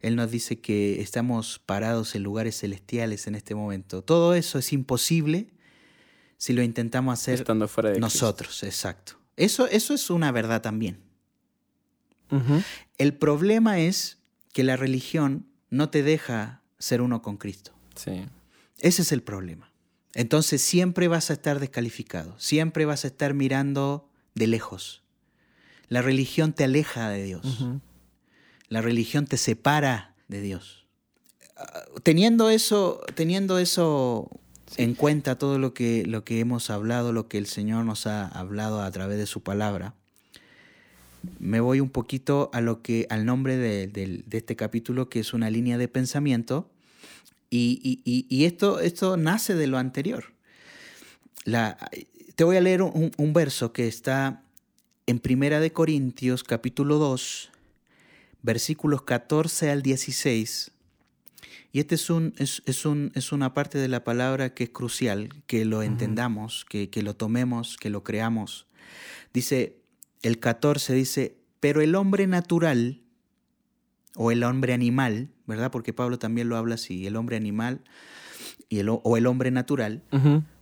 [0.00, 4.00] Él nos dice que estamos parados en lugares celestiales en este momento.
[4.00, 5.48] Todo eso es imposible
[6.36, 8.06] si lo intentamos hacer Estando fuera de Cristo.
[8.06, 9.14] nosotros, exacto.
[9.36, 11.07] Eso, eso es una verdad también.
[12.98, 14.18] El problema es
[14.52, 17.72] que la religión no te deja ser uno con Cristo.
[17.94, 18.26] Sí.
[18.80, 19.70] Ese es el problema.
[20.14, 25.02] Entonces siempre vas a estar descalificado, siempre vas a estar mirando de lejos.
[25.88, 27.66] La religión te aleja de Dios,
[28.68, 30.86] la religión te separa de Dios.
[31.56, 34.30] Ah, Teniendo eso, teniendo eso
[34.76, 38.26] en cuenta, todo lo que, lo que hemos hablado, lo que el Señor nos ha
[38.26, 39.94] hablado a través de su palabra,
[41.38, 45.32] me voy un poquito a lo que, al nombre de, de este capítulo, que es
[45.34, 46.70] una línea de pensamiento,
[47.50, 50.24] y, y- y- y esto, esto nace de lo anterior.
[51.44, 51.76] La-
[52.34, 54.42] te voy a leer un, un verso que está
[55.06, 57.50] en Primera de Corintios, capítulo 2,
[58.42, 60.70] versículos 14 al 16.
[61.72, 64.70] Y este es, un, es, es un- es una parte de la palabra que es
[64.70, 68.66] crucial, que lo entendamos, que, que lo tomemos, que lo creamos.
[69.32, 69.76] Dice,
[70.22, 73.02] el 14 dice, pero el hombre natural,
[74.14, 75.70] o el hombre animal, ¿verdad?
[75.70, 77.82] Porque Pablo también lo habla así, el hombre animal
[78.68, 80.02] y el, o el hombre natural,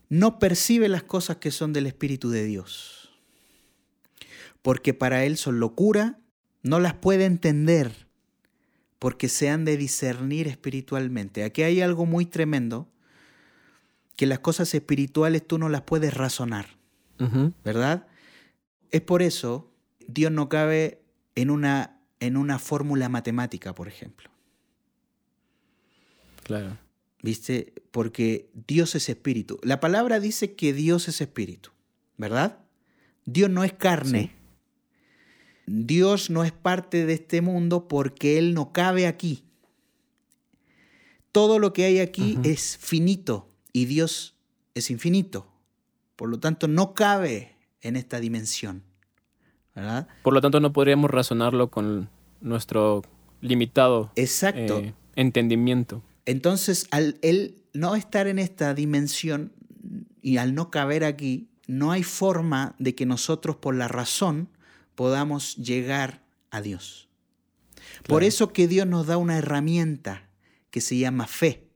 [0.09, 3.11] no percibe las cosas que son del Espíritu de Dios.
[4.63, 6.19] Porque para él son locura,
[6.63, 8.07] no las puede entender,
[8.99, 11.45] porque se han de discernir espiritualmente.
[11.45, 12.89] Aquí hay algo muy tremendo,
[14.17, 16.67] que las cosas espirituales tú no las puedes razonar.
[17.65, 18.07] ¿verdad?
[18.97, 19.71] Es por eso
[20.09, 21.03] Dios no cabe
[21.35, 24.31] en una, en una fórmula matemática, por ejemplo.
[26.45, 26.79] Claro.
[27.21, 27.75] ¿Viste?
[27.91, 29.61] Porque Dios es espíritu.
[29.63, 31.73] La palabra dice que Dios es espíritu,
[32.17, 32.61] ¿verdad?
[33.27, 34.33] Dios no es carne.
[35.67, 39.45] Dios no es parte de este mundo porque Él no cabe aquí.
[41.33, 44.39] Todo lo que hay aquí es finito y Dios
[44.75, 45.53] es infinito.
[46.17, 48.83] Por lo tanto, no cabe en esta dimensión,
[49.75, 50.09] ¿verdad?
[50.23, 52.09] Por lo tanto, no podríamos razonarlo con
[52.41, 53.03] nuestro
[53.41, 54.79] limitado Exacto.
[54.79, 56.03] eh, entendimiento.
[56.25, 59.53] Entonces, al él no estar en esta dimensión
[60.21, 64.49] y al no caber aquí, no hay forma de que nosotros por la razón
[64.95, 67.09] podamos llegar a Dios.
[68.09, 70.29] Por eso que Dios nos da una herramienta
[70.71, 71.69] que se llama fe.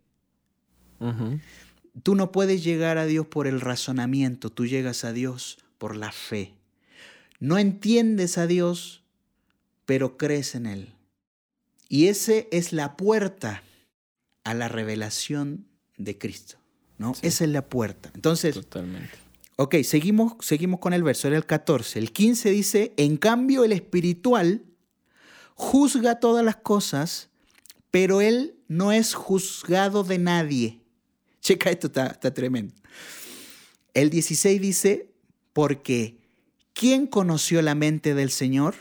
[2.03, 6.13] Tú no puedes llegar a Dios por el razonamiento, tú llegas a Dios por la
[6.13, 6.53] fe.
[7.41, 9.03] No entiendes a Dios,
[9.87, 10.95] pero crees en Él.
[11.89, 13.63] Y ese es la puerta
[14.45, 15.67] a la revelación
[15.97, 16.59] de Cristo.
[16.99, 17.15] ¿no?
[17.15, 17.27] Sí.
[17.27, 18.11] Esa es la puerta.
[18.15, 19.11] Entonces, Totalmente.
[19.57, 21.99] ok, seguimos, seguimos con el verso, era el 14.
[21.99, 24.63] El 15 dice, en cambio el espiritual
[25.55, 27.31] juzga todas las cosas,
[27.91, 30.83] pero él no es juzgado de nadie.
[31.41, 32.75] Checa, esto está, está tremendo.
[33.95, 35.10] El 16 dice,
[35.53, 36.17] porque
[36.73, 38.75] ¿quién conoció la mente del Señor?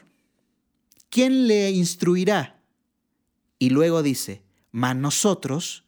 [1.10, 2.60] ¿Quién le instruirá?
[3.58, 5.84] Y luego dice, mas nosotros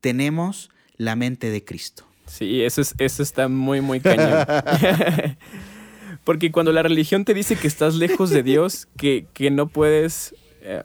[0.00, 2.06] tenemos la mente de Cristo.
[2.26, 4.46] Sí, eso, es, eso está muy, muy cañón.
[6.24, 10.34] Porque cuando la religión te dice que estás lejos de Dios, que, que no puedes,
[10.60, 10.82] eh,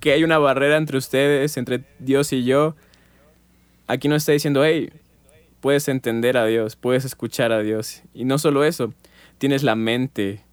[0.00, 2.76] que hay una barrera entre ustedes, entre Dios y yo,
[3.86, 4.90] aquí no está diciendo, hey,
[5.60, 8.02] puedes entender a Dios, puedes escuchar a Dios.
[8.14, 8.92] Y no solo eso,
[9.38, 10.44] tienes la mente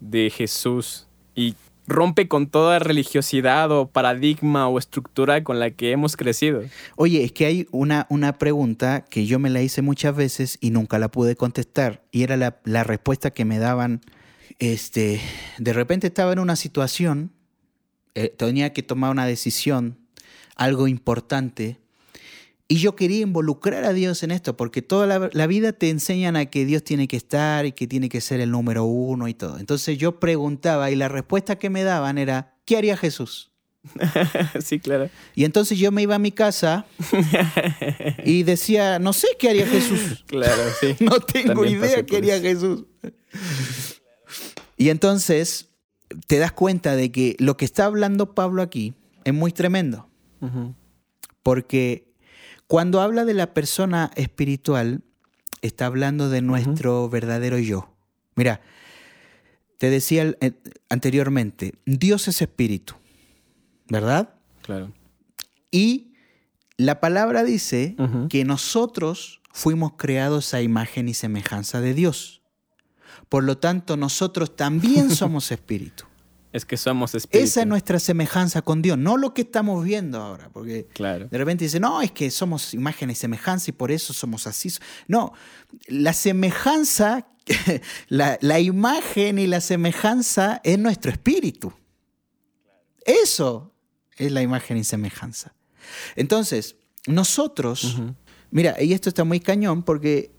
[0.00, 1.54] de Jesús y
[1.88, 6.62] rompe con toda religiosidad o paradigma o estructura con la que hemos crecido.
[6.96, 10.70] Oye, es que hay una, una pregunta que yo me la hice muchas veces y
[10.70, 12.02] nunca la pude contestar.
[12.12, 14.02] Y era la, la respuesta que me daban.
[14.58, 15.20] Este,
[15.58, 17.32] de repente estaba en una situación,
[18.14, 19.98] eh, tenía que tomar una decisión,
[20.56, 21.78] algo importante,
[22.70, 26.36] y yo quería involucrar a Dios en esto, porque toda la, la, vida te enseñan
[26.36, 29.32] a que Dios tiene que estar y que tiene que ser el número uno y
[29.32, 29.58] todo.
[29.58, 33.50] Entonces yo preguntaba y la respuesta que me daban era, ¿qué haría Jesús?
[34.62, 35.08] sí, claro.
[35.34, 36.86] Y entonces yo me iba a mi casa
[38.24, 40.24] y decía, no sé qué haría Jesús.
[40.26, 40.96] Claro, sí.
[41.00, 42.84] no tengo idea qué haría Jesús.
[44.76, 45.70] Y entonces
[46.26, 50.08] te das cuenta de que lo que está hablando Pablo aquí es muy tremendo.
[50.40, 50.74] Uh -huh.
[51.42, 52.07] Porque
[52.68, 55.02] cuando habla de la persona espiritual,
[55.62, 57.10] está hablando de nuestro uh -huh.
[57.10, 57.96] verdadero yo.
[58.36, 58.60] Mira,
[59.78, 60.52] te decía eh,
[60.88, 62.94] anteriormente, Dios es espíritu,
[63.88, 64.34] ¿verdad?
[64.62, 64.92] Claro.
[65.70, 66.12] Y
[66.76, 68.28] la palabra dice uh -huh.
[68.28, 72.42] que nosotros fuimos creados a imagen y semejanza de Dios.
[73.30, 76.04] Por lo tanto, nosotros también somos espíritu.
[76.52, 77.44] Es que somos espíritu.
[77.44, 81.28] Esa es nuestra semejanza con Dios, no lo que estamos viendo ahora, porque claro.
[81.28, 84.72] de repente dice, no, es que somos imagen y semejanza y por eso somos así.
[85.08, 85.34] No,
[85.88, 87.28] la semejanza,
[88.08, 91.72] la, la imagen y la semejanza es nuestro espíritu.
[93.04, 93.74] Eso
[94.16, 95.54] es la imagen y semejanza.
[96.16, 98.14] Entonces, nosotros, uh -huh.
[98.50, 100.32] mira, y esto está muy cañón porque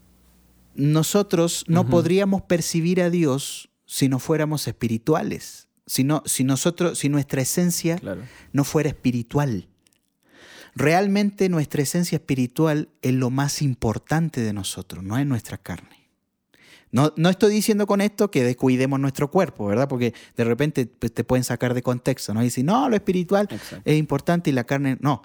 [0.73, 1.89] nosotros no uh -huh.
[1.89, 7.97] podríamos percibir a Dios si no fuéramos espirituales si, no, si, nosotros, si nuestra esencia
[7.97, 8.21] claro.
[8.53, 9.67] no fuera espiritual.
[10.75, 16.07] Realmente nuestra esencia espiritual es lo más importante de nosotros, no es nuestra carne.
[16.91, 19.87] No, no, estoy diciendo con esto que descuidemos nuestro cuerpo, ¿verdad?
[19.87, 22.41] Porque de repente pues, te pueden sacar de contexto, ¿no?
[22.41, 23.81] Y decir, no, lo espiritual Exacto.
[23.83, 25.23] es importante y la carne no.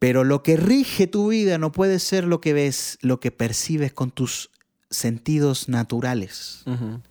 [0.00, 3.92] Pero lo que rige tu vida no puede ser lo que ves, lo que percibes
[3.92, 4.50] con tus
[4.90, 6.62] sentidos naturales.
[6.66, 7.02] Uh -huh.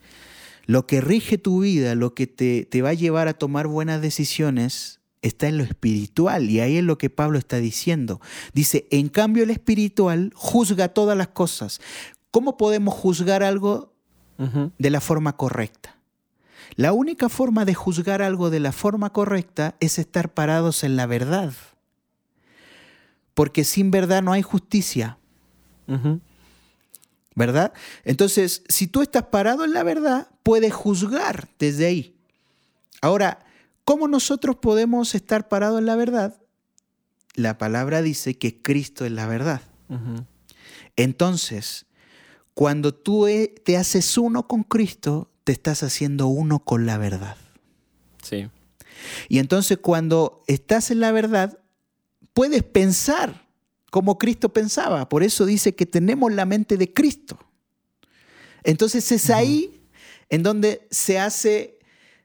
[0.66, 4.02] Lo que rige tu vida, lo que te, te, va a llevar a tomar buenas
[4.02, 6.50] decisiones, está en lo espiritual.
[6.50, 8.20] Y ahí es lo que Pablo está diciendo.
[8.52, 11.80] Dice, en cambio el espiritual juzga todas las cosas.
[12.30, 13.92] ¿Cómo podemos juzgar algo
[14.38, 14.72] uh -huh.
[14.78, 15.96] de la forma correcta?
[16.74, 21.06] La única forma de juzgar algo de la forma correcta es estar parados en la
[21.06, 21.52] verdad.
[23.34, 25.18] Porque sin verdad no hay justicia.
[25.86, 26.20] Uh -huh.
[27.36, 27.72] ¿Verdad?
[28.04, 32.16] Entonces, si tú estás parado en la verdad, puedes juzgar desde ahí.
[33.00, 33.46] Ahora,
[33.84, 36.40] ¿cómo nosotros podemos estar parados en la verdad?
[37.34, 39.60] La palabra dice que Cristo es la verdad.
[39.88, 40.26] Uh -huh.
[40.96, 41.86] Entonces,
[42.54, 47.36] cuando tú e, te haces uno con Cristo, te estás haciendo uno con la verdad.
[48.22, 48.48] Sí.
[49.28, 51.58] Y entonces cuando estás en la verdad,
[52.32, 53.45] puedes pensar
[53.96, 55.08] como Cristo pensaba.
[55.08, 57.38] Por eso dice que tenemos la mente de Cristo.
[58.62, 59.80] Entonces es ahí
[60.28, 61.78] en donde se hace,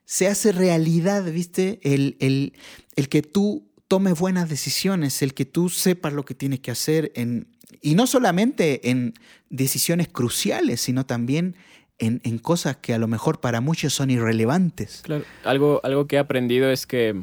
[0.04, 1.80] se hace realidad, ¿viste?
[1.82, 2.52] El, el,
[2.94, 7.10] el, que tú tomes buenas decisiones, el que tú sepas lo que tienes que hacer,
[7.14, 7.48] en,
[7.80, 9.14] y no solamente en
[9.48, 11.56] decisiones cruciales, sino también
[11.98, 15.00] en, en, cosas que a lo mejor para muchos son irrelevantes.
[15.04, 17.18] Claro, algo, algo que he aprendido es que,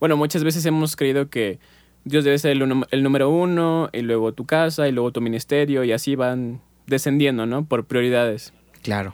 [0.00, 1.60] bueno, muchas veces hemos creído que
[2.06, 5.82] Dios debe ser el, el, número uno, y luego tu casa, y luego tu ministerio,
[5.82, 7.64] y así van descendiendo, ¿no?
[7.66, 8.52] Por prioridades.
[8.82, 9.12] Claro.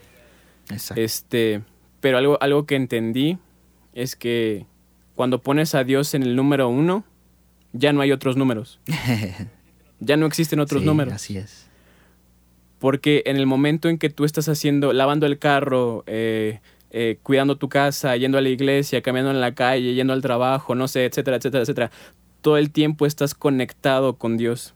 [0.71, 1.01] Exacto.
[1.01, 1.63] Este,
[2.01, 3.39] pero algo, algo que entendí
[3.95, 4.67] es que
[5.15, 7.05] cuando pones a Dios en el número uno,
[7.73, 8.79] ya no hay otros números.
[10.01, 11.15] ya no existen otros sí, números.
[11.15, 11.71] Así es.
[12.79, 16.61] Porque en el momento en que tú estás haciendo, lavando el carro, eh,
[16.91, 20.75] eh, cuidando tu casa, yendo a la iglesia, caminando en la calle, yendo al trabajo,
[20.75, 21.91] no sé, etcétera, etcétera, etcétera,
[22.43, 24.75] todo el tiempo estás conectado con Dios.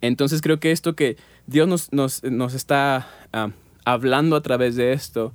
[0.00, 1.16] Entonces creo que esto que
[1.46, 3.50] Dios nos, nos, nos está uh,
[3.84, 5.32] hablando a través de esto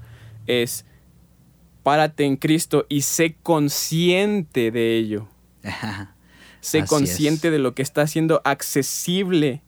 [0.48, 0.86] es
[1.84, 5.28] párate en Cristo y sé consciente de ello.
[6.62, 7.52] sé Así consciente es.
[7.52, 9.62] de lo que está siendo accesible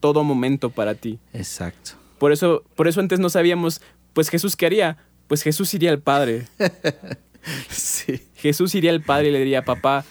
[0.00, 1.18] todo momento para ti.
[1.32, 1.92] Exacto.
[2.18, 3.80] Por eso, por eso antes no sabíamos,
[4.12, 4.98] pues Jesús qué haría.
[5.28, 6.48] Pues Jesús iría al Padre.
[7.68, 8.20] sí.
[8.34, 10.04] Jesús iría al Padre y le diría, papá,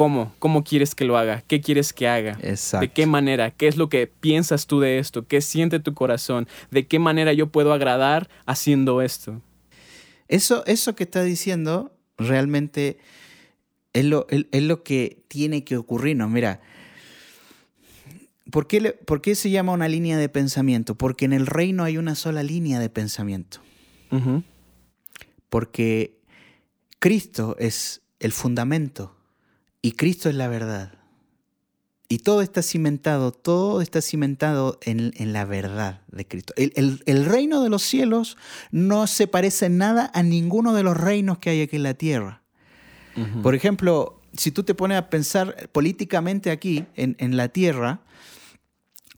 [0.00, 0.32] ¿cómo?
[0.38, 1.42] ¿Cómo quieres que lo haga?
[1.46, 2.38] ¿Qué quieres que haga?
[2.42, 2.86] Exacto.
[2.86, 3.50] ¿De qué manera?
[3.50, 5.26] ¿Qué es lo que piensas tú de esto?
[5.26, 6.48] ¿Qué siente tu corazón?
[6.70, 9.42] ¿De qué manera yo puedo agradar haciendo esto?
[10.26, 12.96] Eso, eso que está diciendo realmente
[13.92, 16.30] es lo, es, es lo que tiene que ocurrirnos.
[16.30, 16.62] Mira,
[18.50, 20.94] ¿por qué, le- ¿por qué se llama una línea de pensamiento?
[20.94, 23.60] Porque en el reino hay una sola línea de pensamiento.
[25.50, 26.16] Porque
[27.00, 29.14] Cristo es el fundamento
[29.82, 30.92] y Cristo es la verdad.
[32.08, 36.52] Y todo está cimentado, todo está cimentado en, en la verdad de Cristo.
[36.56, 38.36] El, el- el reino de los cielos
[38.72, 42.42] no se parece nada a ninguno de los reinos que hay aquí en la tierra.
[43.42, 48.00] Por ejemplo, si tú te pones a pensar políticamente aquí, en, en la tierra,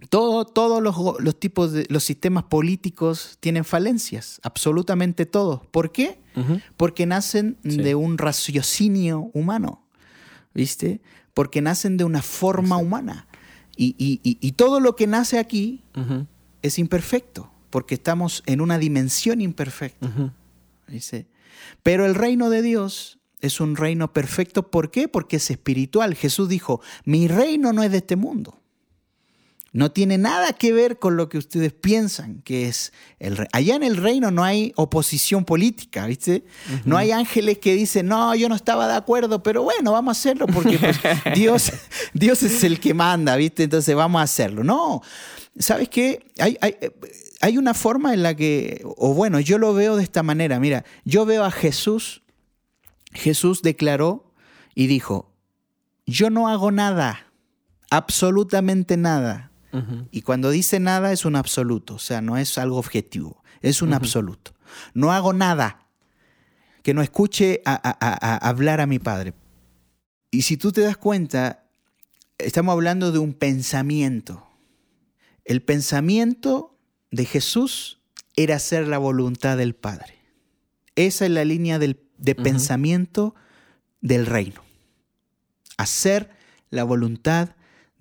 [0.08, 5.64] todo- todos los, los tipos de los sistemas políticos tienen falencias, absolutamente todos.
[5.66, 6.20] ¿Por qué?
[6.76, 7.76] Porque nacen Sí.
[7.76, 9.81] de un raciocinio humano,
[10.54, 11.00] ¿viste?
[11.34, 13.26] Porque nacen de una forma humana.
[13.76, 15.82] Y, y- y- y todo lo que nace aquí
[16.62, 20.06] es imperfecto, porque estamos en una dimensión imperfecta.
[21.82, 24.70] Pero el reino de Dios es un reino perfecto.
[24.70, 25.08] ¿Por qué?
[25.08, 26.14] Porque es espiritual.
[26.14, 28.60] Jesús dijo, mi reino no es de este mundo.
[29.74, 33.50] No tiene nada que ver con lo que ustedes piensan que es el reino.
[33.54, 36.44] Allá en el reino no hay oposición política, ¿viste?
[36.84, 40.20] No hay ángeles que dicen, no, yo no estaba de acuerdo, pero bueno, vamos a
[40.20, 40.98] hacerlo porque pues,
[41.34, 41.72] Dios,
[42.12, 43.62] Dios es el que manda, ¿viste?
[43.62, 44.62] Entonces vamos a hacerlo.
[44.62, 45.00] No,
[45.58, 46.30] ¿sabes qué?
[46.38, 46.76] Hay, hay,
[47.40, 50.60] hay una forma en la que, o bueno, yo lo veo de esta manera.
[50.60, 52.22] Mira, yo veo a Jesús,
[53.14, 54.34] Jesús declaró
[54.74, 55.32] y dijo,
[56.04, 57.32] yo no hago nada,
[57.88, 59.51] absolutamente nada.
[60.10, 63.90] Y cuando dice nada es un absoluto, o sea, no es algo objetivo, es un
[63.94, 64.52] absoluto.
[64.94, 65.86] No hago nada
[66.82, 69.34] que no escuche a, a- a- a hablar a mi padre.
[70.30, 71.64] Y si tú te das cuenta,
[72.38, 74.46] estamos hablando de un pensamiento.
[75.44, 76.76] El pensamiento
[77.10, 78.00] de Jesús
[78.36, 80.18] era hacer la voluntad del Padre.
[80.96, 83.34] Esa es la línea del- de pensamiento
[84.00, 84.62] del reino.
[85.76, 86.30] Hacer
[86.70, 87.50] la voluntad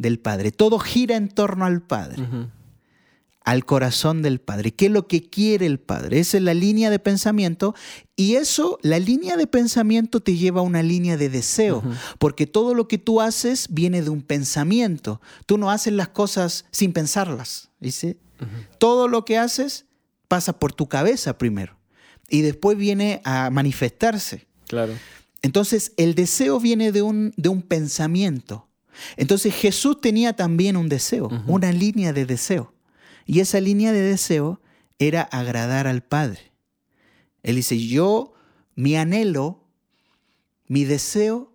[0.01, 0.51] del Padre.
[0.51, 2.23] Todo gira en torno al Padre,
[3.43, 4.73] al corazón del Padre.
[4.73, 6.19] ¿Qué es lo que quiere el Padre?
[6.19, 7.75] Esa es la línea de pensamiento.
[8.15, 11.83] Y eso, la línea de pensamiento te lleva a una línea de deseo.
[12.19, 15.21] Porque todo lo que tú haces viene de un pensamiento.
[15.45, 17.69] Tú no haces las cosas sin pensarlas.
[17.79, 18.17] ¿dice?
[18.79, 19.85] Todo lo que haces
[20.27, 21.77] pasa por tu cabeza primero.
[22.29, 24.47] Y después viene a manifestarse.
[24.67, 24.93] Claro.
[25.41, 28.67] Entonces, el deseo viene de un, de un pensamiento.
[29.17, 32.73] Entonces, Jesús tenía también un deseo, una línea de deseo.
[33.25, 34.61] Y esa línea de deseo
[34.99, 36.51] era agradar al Padre.
[37.43, 38.33] Él dice, yo,
[38.75, 39.63] mi anhelo,
[40.67, 41.53] mi deseo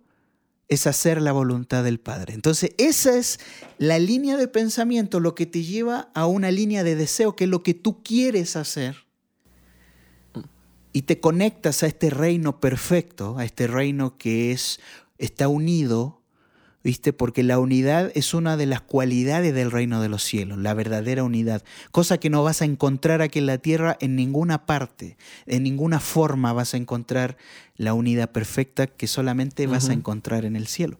[0.67, 2.33] es hacer la voluntad del Padre.
[2.33, 3.39] Entonces, esa es
[3.77, 7.49] la línea de pensamiento, lo que te lleva a una línea de deseo, que es
[7.49, 9.07] lo que tú quieres hacer
[10.97, 14.79] y te conectas a este reino perfecto, a este reino que es
[15.19, 16.16] está unido,
[16.87, 17.11] ¿viste?
[17.11, 21.21] Porque la unidad es una de las cualidades del reino de los cielos, la verdadera
[21.25, 21.61] unidad,
[21.91, 25.17] cosa que no vas a encontrar aquí en la tierra en ninguna parte,
[25.47, 27.35] en ninguna forma vas a encontrar
[27.75, 30.97] la unidad perfecta que solamente vas a encontrar en el cielo.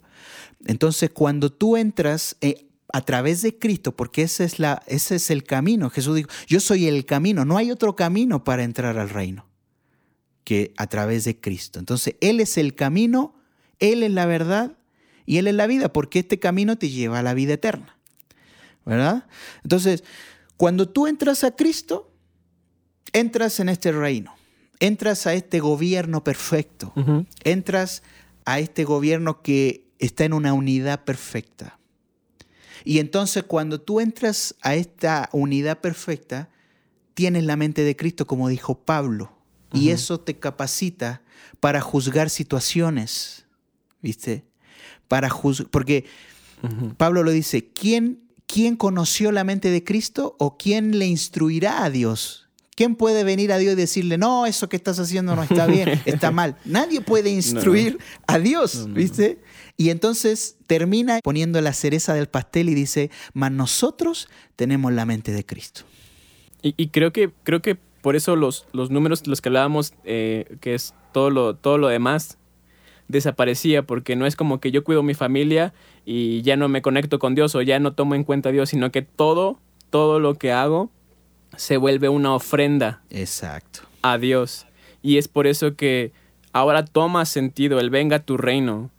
[0.65, 5.31] Entonces, cuando tú entras eh, a través de Cristo, porque ese es, la, ese es
[5.31, 9.09] el camino, Jesús dijo, yo soy el camino, no hay otro camino para entrar al
[9.09, 9.45] reino
[10.43, 11.79] que a través de Cristo.
[11.79, 13.35] Entonces, Él es el camino,
[13.79, 14.76] Él es la verdad
[15.27, 17.95] y Él es la vida, porque este camino te lleva a la vida eterna.
[18.85, 19.27] ¿Verdad?
[19.63, 20.03] Entonces,
[20.55, 22.11] cuando tú entras a Cristo,
[23.13, 24.33] entras en este reino,
[24.79, 26.93] entras a este gobierno perfecto,
[27.43, 28.01] entras
[28.45, 31.77] a este gobierno que está en una unidad perfecta.
[32.85, 36.49] Y entonces cuando tú entras a esta unidad perfecta,
[37.13, 39.33] tienes la mente de Cristo, como dijo Pablo,
[39.73, 41.21] y eso te capacita
[41.59, 43.45] para juzgar situaciones,
[44.01, 44.46] ¿viste?
[45.07, 46.05] Para juzgar, porque.
[46.97, 51.91] Pablo lo dice, ¿quién, ¿quién conoció la mente de Cristo o quién le instruirá a
[51.91, 52.47] Dios?
[52.75, 56.01] ¿Quién puede venir a Dios y decirle, no, eso que estás haciendo no está bien,
[56.05, 56.57] está mal?
[56.65, 58.93] Nadie puede instruir a Dios, No, no, no.
[58.95, 59.39] ¿viste?
[59.77, 65.31] Y entonces termina poniendo la cereza del pastel y dice, mas nosotros tenemos la mente
[65.31, 65.81] de Cristo.
[66.61, 69.93] Y, y creo que creo que por eso los, los números de los que hablábamos,
[70.03, 72.37] eh, que es todo lo, todo lo demás,
[73.07, 75.73] desaparecía, porque no es como que yo cuido mi familia
[76.05, 78.69] y ya no me conecto con Dios o ya no tomo en cuenta a Dios,
[78.69, 80.89] sino que todo, todo lo que hago
[81.55, 83.81] se vuelve una ofrenda Exacto.
[84.01, 84.65] a Dios.
[85.01, 86.11] Y es por eso que
[86.51, 88.89] ahora toma sentido el venga a tu reino,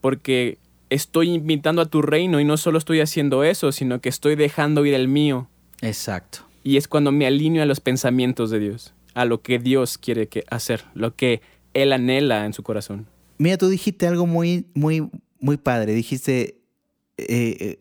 [0.00, 0.58] porque
[0.90, 4.84] estoy invitando a tu reino y no solo estoy haciendo eso, sino que estoy dejando
[4.84, 5.48] ir el mío.
[5.80, 6.40] Exacto.
[6.62, 10.28] Y es cuando me alineo a los pensamientos de Dios, a lo que Dios quiere
[10.28, 11.40] que hacer, lo que
[11.72, 13.06] Él anhela en su corazón.
[13.38, 15.10] Mira, tú dijiste algo muy, muy,
[15.40, 15.94] muy padre.
[15.94, 16.60] Dijiste,
[17.16, 17.80] eh, eh,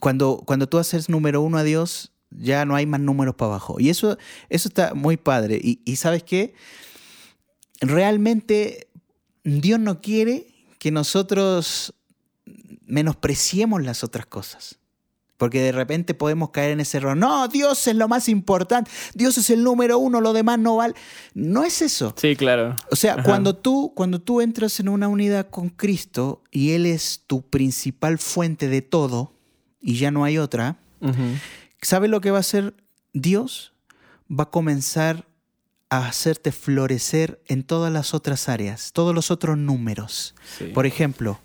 [0.00, 3.78] cuando, cuando tú haces número uno a Dios, ya no hay más números para abajo.
[3.78, 4.16] Y eso,
[4.48, 5.60] eso está muy padre.
[5.62, 6.54] Y, y sabes qué?
[7.80, 8.88] Realmente
[9.44, 10.46] Dios no quiere
[10.78, 11.94] que nosotros
[12.86, 14.78] menospreciemos las otras cosas.
[15.42, 17.16] Porque de repente podemos caer en ese error.
[17.16, 18.88] No, Dios es lo más importante.
[19.12, 20.94] Dios es el número uno, lo demás no vale.
[21.34, 22.14] No es eso.
[22.16, 22.76] Sí, claro.
[22.92, 27.24] O sea, cuando tú, cuando tú entras en una unidad con Cristo y Él es
[27.26, 29.34] tu principal fuente de todo
[29.80, 30.78] y ya no hay otra,
[31.80, 32.76] ¿sabes lo que va a hacer
[33.12, 33.72] Dios?
[34.30, 35.26] Va a comenzar
[35.90, 40.36] a hacerte florecer en todas las otras áreas, todos los otros números.
[40.72, 41.40] Por ejemplo,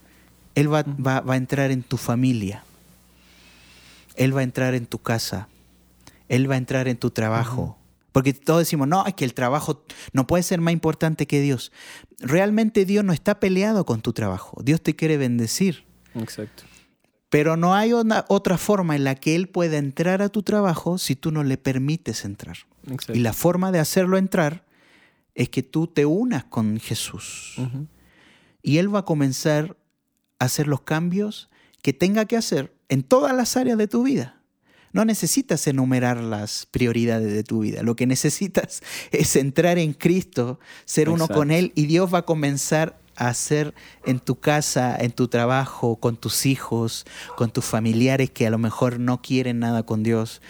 [0.53, 2.63] Él va, va, va a entrar en tu familia
[4.18, 5.47] él va a entrar en tu casa,
[6.28, 7.78] Él va a entrar en tu trabajo.
[8.11, 11.72] Porque todos decimos, no, es que el trabajo no puede ser más importante que Dios.
[12.20, 14.59] Realmente Dios no está peleado con tu trabajo.
[14.63, 15.86] Dios te quiere bendecir.
[16.15, 16.63] Exacto.
[17.30, 20.97] Pero no hay una, otra forma en la que Él pueda entrar a tu trabajo
[20.97, 22.57] si tú no le permites entrar.
[22.88, 23.13] Exacto.
[23.13, 24.65] Y la forma de hacerlo entrar
[25.36, 27.57] es que tú te unas con Jesús.
[28.63, 29.78] Y Él va a comenzar
[30.39, 31.51] a hacer los cambios
[31.84, 34.41] que tenga que hacer en todas las áreas de tu vida.
[34.93, 37.83] No necesitas enumerar las prioridades de tu vida.
[37.83, 38.81] Lo que necesitas
[39.11, 43.73] es entrar en Cristo, ser uno con Él y Dios va a comenzar a hacer
[44.05, 48.59] en tu casa, en tu trabajo, con tus hijos, con tus familiares que a lo
[48.59, 50.41] mejor no quieren nada con Dios,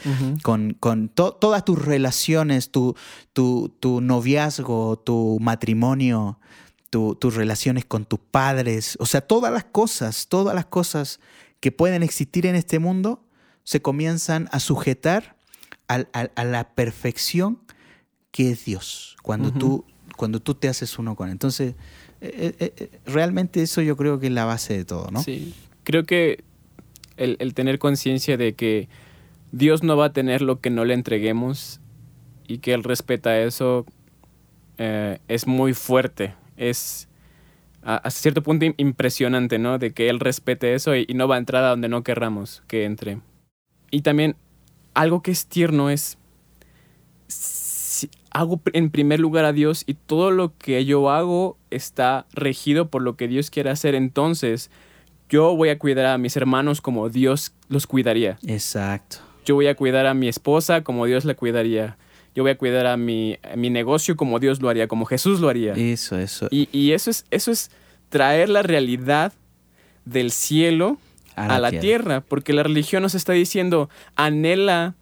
[0.44, 2.96] con, con todas tus relaciones, tu,
[3.32, 6.40] tu, tu noviazgo, tu matrimonio,
[6.90, 11.20] tus relaciones con tus padres, o sea, todas las cosas, todas las cosas
[11.60, 13.24] que pueden existir en este mundo
[13.64, 15.36] se comienzan a sujetar
[15.88, 17.60] a, la perfección
[18.32, 19.86] que es Dios, cuando, tú,
[20.16, 21.34] cuando tú te haces uno con él.
[21.34, 21.76] Entonces,
[22.22, 25.24] eh, eh, eh, realmente eso yo creo que es la base de todo, ¿no?
[25.24, 25.54] Sí,
[25.84, 26.44] creo que
[27.16, 28.90] el, tener conciencia de que
[29.52, 31.80] Dios no va a tener lo que no le entreguemos
[32.48, 33.86] y que Él respeta eso
[34.78, 36.36] es muy fuerte.
[36.56, 37.07] Es,
[37.88, 39.80] a, cierto punto impresionante, ¿no?
[39.80, 42.84] De que él respete eso y, no va a entrar a donde no querramos que
[42.84, 43.22] entre.
[43.92, 44.36] Y también
[44.94, 46.18] algo que es tierno es,
[47.28, 52.90] si hago en primer lugar a Dios y todo lo que yo hago está regido
[52.90, 54.70] por lo que Dios quiere hacer, entonces
[55.30, 58.38] yo voy a cuidar a mis hermanos como Dios los cuidaría.
[58.46, 59.18] Exacto.
[59.46, 61.98] Yo voy a cuidar a mi esposa como Dios la cuidaría
[62.38, 65.50] yo voy a cuidar a mi, mi negocio como Dios lo haría, como Jesús lo
[65.50, 65.74] haría.
[65.74, 66.48] Eso, eso.
[66.52, 67.72] Y, eso, es, eso es
[68.10, 69.34] traer la realidad
[70.06, 71.00] del cielo
[71.36, 72.22] a la, tierra.
[72.22, 74.94] porque la religión nos está diciendo, anhela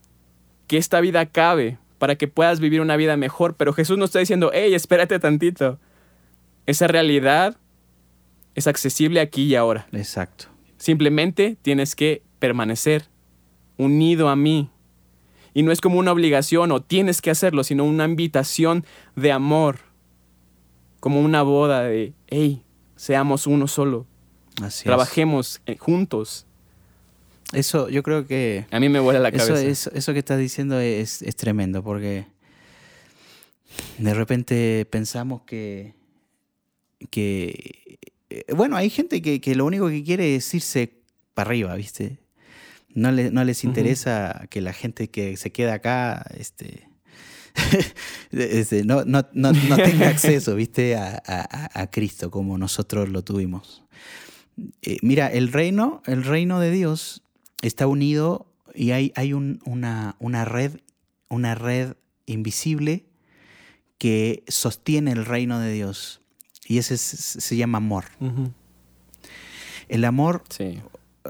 [0.67, 4.19] que esta vida acabe para que puedas vivir una vida mejor, pero Jesús nos está
[4.19, 5.77] diciendo, hey, espérate tantito.
[6.65, 7.57] Esa realidad
[8.53, 9.88] es accesible aquí y ahora.
[9.91, 10.45] Exacto.
[10.77, 13.09] Simplemente tienes que permanecer
[13.75, 14.69] unido a mí,
[15.55, 18.85] y no es como una obligación o tienes que hacerlo, sino una invitación
[19.15, 19.79] de amor.
[20.99, 22.61] Como una boda de, hey,
[22.97, 24.05] seamos uno solo.
[24.61, 26.45] Así Trabajemos eh, juntos.
[27.53, 28.65] Eso yo creo que...
[28.69, 29.61] A mí me vuela la cabeza.
[29.61, 32.27] Eso, eso, que estás diciendo es, es, tremendo porque
[33.97, 35.93] de repente pensamos que...
[37.09, 37.97] que
[38.29, 40.91] eh, bueno, hay gente que, que lo único que quiere es irse
[41.33, 42.24] para arriba, ¿viste?
[42.95, 46.87] No, no les interesa que la gente que se queda acá este,
[48.31, 50.95] este no, no, no, tenga acceso ¿viste?
[50.95, 51.21] A,
[51.73, 53.83] a, Cristo como nosotros lo tuvimos.
[54.81, 57.21] Eh, mira, el reino, el reino de Dios
[57.61, 60.79] está unido y hay, hay un, una, una, red,
[61.27, 63.05] una red invisible
[63.97, 66.21] que sostiene el reino de Dios.
[66.65, 68.05] Y ese se llama amor.
[69.89, 70.81] El amor, sí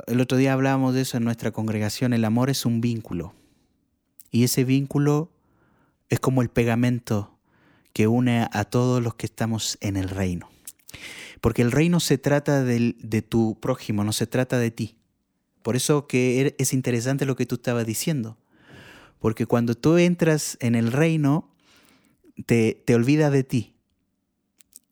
[0.07, 3.33] el otro día hablábamos de eso en nuestra congregación, el amor es un vínculo.
[4.31, 5.31] Y ese vínculo
[6.09, 7.37] es como el pegamento
[7.93, 10.49] que une a todos los que estamos en el reino.
[11.41, 14.97] Porque el reino se trata de, de tu prójimo, no se trata de ti.
[15.61, 18.37] Por eso que er, es interesante lo que tú estabas diciendo.
[19.19, 21.49] Porque cuando tú entras en el reino,
[22.45, 23.75] te, te olvidas de ti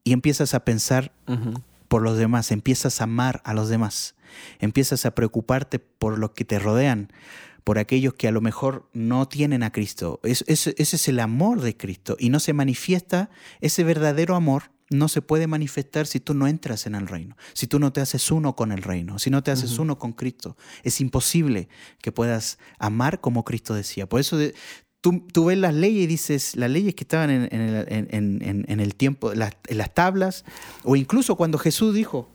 [0.04, 1.12] y empiezas a pensar
[1.88, 4.16] por los demás, empiezas a amar a los demás
[4.60, 7.12] empiezas a preocuparte por los que te rodean,
[7.64, 10.20] por aquellos que a lo mejor no tienen a Cristo.
[10.24, 13.30] ese es el amor de Cristo y no se manifiesta
[13.62, 17.68] ese verdadero amor, no se puede manifestar si tú no entras en el reino, si
[17.68, 20.56] tú no te haces uno con el reino, si no te haces uno con Cristo.
[20.84, 21.68] Es imposible
[22.02, 24.08] que puedas amar como Cristo decía.
[24.08, 24.38] Por eso
[25.02, 29.34] tú, tú, ves las leyes y dices, las leyes que estaban en, en, el tiempo,
[29.34, 30.46] en las tablas,
[30.84, 32.33] o incluso cuando Jesús dijo,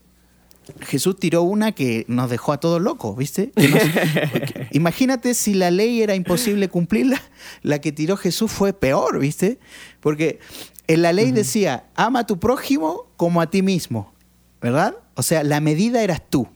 [0.80, 3.52] Jesús tiró una que nos dejó a todos locos, ¿viste?
[4.72, 7.20] imagínate si la ley era imposible cumplirla,
[7.62, 9.58] la que tiró Jesús fue peor, ¿viste?
[10.00, 10.38] Porque
[10.86, 14.12] en la ley decía, ama a tu prójimo como a ti mismo,
[14.60, 14.94] ¿verdad?
[15.14, 16.48] O sea, la medida eras tú,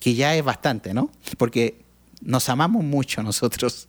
[0.00, 1.10] que ya es bastante, ¿no?
[1.36, 1.80] Porque
[2.20, 3.88] nos amamos mucho nosotros.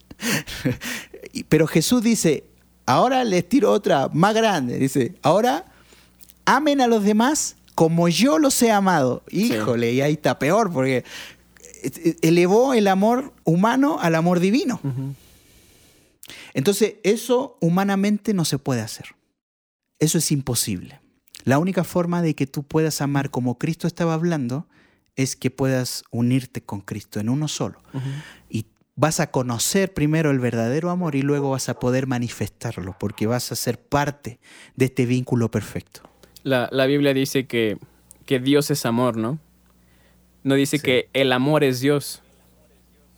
[1.49, 2.45] Pero Jesús dice,
[2.85, 5.65] ahora les tiro otra más grande, dice, ahora
[6.45, 9.23] amen a los demás como yo los he amado.
[9.31, 11.05] Híjole, y ahí está peor, porque
[12.21, 14.81] elevó el amor humano al amor divino.
[16.53, 19.15] Entonces, eso humanamente no se puede hacer.
[19.97, 20.99] Eso es imposible.
[21.45, 24.67] La única forma de que tú puedas amar como Cristo estaba hablando
[25.15, 27.81] es que puedas unirte con Cristo en uno solo.
[28.49, 28.65] Y
[28.97, 33.53] vas a conocer primero el verdadero amor y luego vas a poder manifestarlo, porque vas
[33.53, 34.41] a ser parte
[34.75, 36.09] de este vínculo perfecto.
[36.43, 37.77] La, Biblia dice que,
[38.25, 39.39] que, Dios es amor, ¿no?
[40.43, 42.21] No dice que el amor es Dios.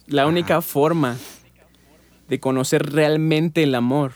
[0.07, 1.17] La única forma
[2.27, 4.13] de conocer realmente el amor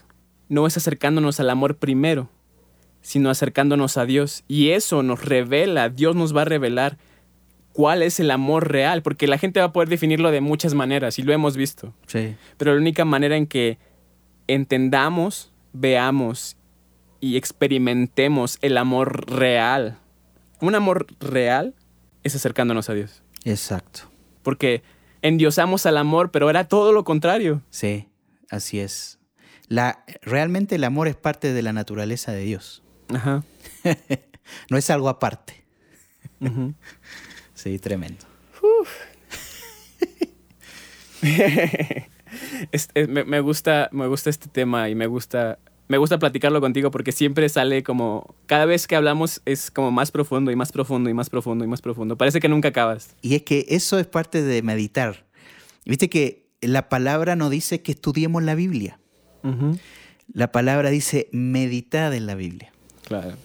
[0.49, 2.30] no es acercándonos al amor primero,
[3.01, 4.43] sino acercándonos a Dios.
[4.47, 6.97] Y eso nos revela, Dios nos va a revelar
[7.74, 11.20] cuál es el amor real, porque la gente va a poder definirlo de muchas maneras,
[11.20, 11.93] y lo hemos visto.
[12.08, 12.36] Sí.
[12.58, 13.78] Pero la única manera en que
[14.47, 16.56] entendamos, veamos
[17.20, 19.97] y experimentemos el amor real.
[20.61, 21.76] Un amor real
[22.24, 23.24] es acercándonos a Dios.
[23.43, 24.01] Exacto.
[24.43, 24.84] Porque
[25.22, 27.61] endiosamos al amor, pero era todo lo contrario.
[27.70, 28.07] Sí,
[28.49, 29.20] así es.
[29.68, 32.84] La, realmente el amor es parte de la naturaleza de Dios.
[33.13, 33.43] Ajá.
[34.70, 35.66] no es algo aparte.
[37.53, 38.26] sí, tremendo.
[43.07, 47.48] me, gusta, me gusta este tema y me gusta me gusta platicarlo contigo porque siempre
[47.50, 51.30] sale como, cada vez que hablamos es como más profundo y más profundo y más
[51.30, 52.18] profundo y más profundo.
[52.18, 53.16] Parece que nunca acabas.
[53.22, 55.26] Y es que eso es parte de meditar.
[55.86, 59.00] Viste que la palabra no dice que estudiemos la Biblia.
[60.34, 62.72] La palabra dice meditar en la Biblia.
[63.04, 63.36] Claro.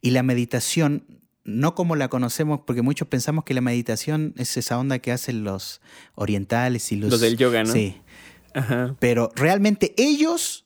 [0.00, 1.04] Y la meditación,
[1.42, 5.42] no como la conocemos, porque muchos pensamos que la meditación es esa onda que hacen
[5.42, 5.80] los
[6.14, 7.10] orientales y los...
[7.10, 7.72] Los del yoga, ¿no?
[7.72, 7.96] Sí.
[9.00, 10.63] Pero realmente ellos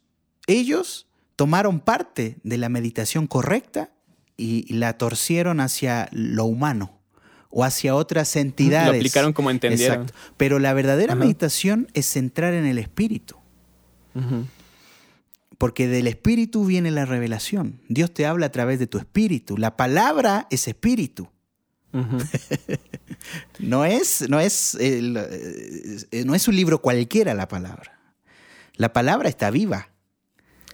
[0.48, 3.92] ellos tomaron parte de la meditación correcta
[4.36, 6.98] y la torcieron hacia lo humano
[7.50, 8.88] o hacia otras entidades.
[8.88, 10.02] Lo aplicaron como entendieron.
[10.02, 10.18] Exacto.
[10.36, 13.36] Pero la verdadera meditación es entrar en el espíritu.
[15.58, 17.80] Porque del espíritu viene la revelación.
[17.88, 19.56] Dios te habla a través de tu espíritu.
[19.56, 21.28] La palabra es espíritu.
[23.58, 28.00] no, es, no, es eh, no es un libro cualquiera la palabra.
[28.74, 29.90] La palabra está viva.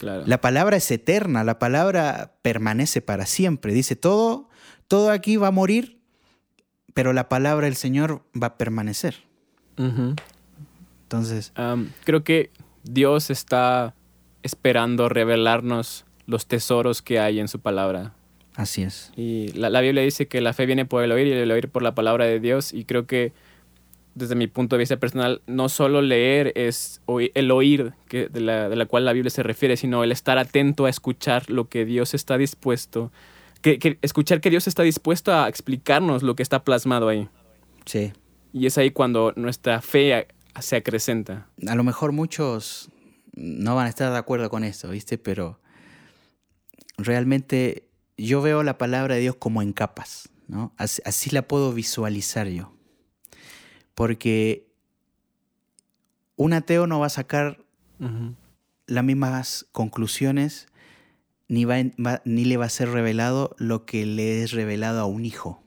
[0.04, 3.72] La palabra es eterna, la palabra permanece para siempre.
[3.72, 4.48] Dice, todo,
[4.88, 5.98] todo aquí va a morir,
[6.92, 9.16] pero la palabra del Señor va a permanecer.
[9.76, 11.52] Entonces...
[12.04, 12.50] creo que
[12.82, 13.94] Dios está
[14.42, 18.14] esperando revelarnos los tesoros que hay en su palabra.
[18.54, 19.12] Así es.
[19.16, 21.68] Y la, la Biblia dice que la fe viene por el oír y el oír
[21.68, 22.72] por la palabra de Dios.
[22.72, 23.32] Y creo que
[24.14, 27.00] desde mi punto de vista personal, no solo leer es
[27.34, 30.38] el oír que, de, la, de, la, cual la Biblia se refiere, sino el estar
[30.38, 33.12] atento a escuchar lo que Dios está dispuesto,
[33.60, 37.28] que, escuchar que Dios está dispuesto a explicarnos lo que está plasmado ahí.
[37.86, 38.12] Sí.
[38.52, 40.28] Y es ahí cuando nuestra fe
[40.60, 41.48] se acrecenta.
[41.66, 42.90] A lo mejor muchos
[43.34, 45.18] no van a estar de acuerdo con esto, ¿viste?
[45.18, 45.58] Pero
[46.96, 50.72] realmente yo veo la palabra de Dios como en capas, ¿no?
[50.78, 52.74] así la puedo visualizar yo
[53.94, 54.66] porque
[56.36, 57.64] un ateo no va a sacar
[58.86, 60.66] las mismas conclusiones
[61.48, 61.76] ni, va,
[62.24, 65.62] ni le va a ser revelado lo que le es revelado a un hijo.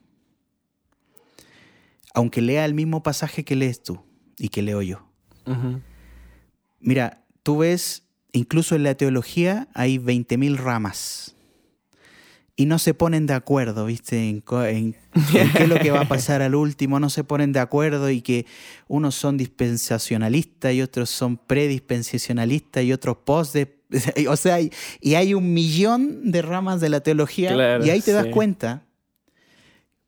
[2.13, 4.03] Aunque lea el mismo pasaje que lees tú
[4.37, 5.07] y que leo yo.
[6.79, 8.03] Mira, tú ves,
[8.33, 11.36] incluso en la teología hay 20.000 ramas
[12.59, 14.29] y no se ponen de acuerdo, ¿viste?
[14.29, 18.09] En, qué es lo que va a pasar al último, no se ponen de acuerdo
[18.09, 18.47] y que
[18.87, 23.77] unos son dispensacionalistas y otros son predispensacionalistas y otros post de,
[24.27, 28.25] o sea, y hay un millón de ramas de la teología y ahí te das
[28.33, 28.83] cuenta,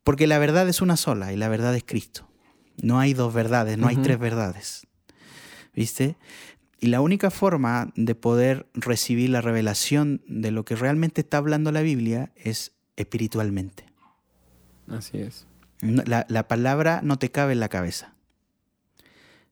[0.04, 2.28] porque la verdad es una sola y la verdad es Cristo.
[2.82, 4.88] No hay dos verdades, no hay tres verdades.
[5.76, 6.18] ¿Viste?
[6.80, 11.72] Y la única forma de poder recibir la revelación de lo que realmente está hablando
[11.72, 13.86] la Biblia es espiritualmente.
[14.88, 15.46] Así es.
[15.82, 18.14] La, la palabra no te cabe en la cabeza.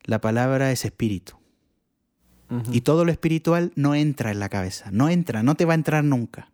[0.03, 1.36] La palabra es espíritu.
[2.71, 5.75] Y todo lo espiritual no entra en la cabeza, no entra, no te va a
[5.75, 6.49] entrar nunca.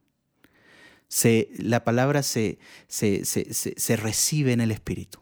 [1.07, 2.57] Se, la palabra se,
[2.87, 5.19] se- se- se recibe en el espíritu.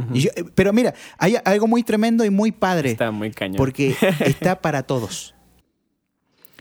[0.00, 0.14] Ujú.
[0.16, 3.56] Y yo- eh, pero mira, hay algo muy tremendo y muy padre, Está muy cañón.
[3.56, 5.34] porque está para todos.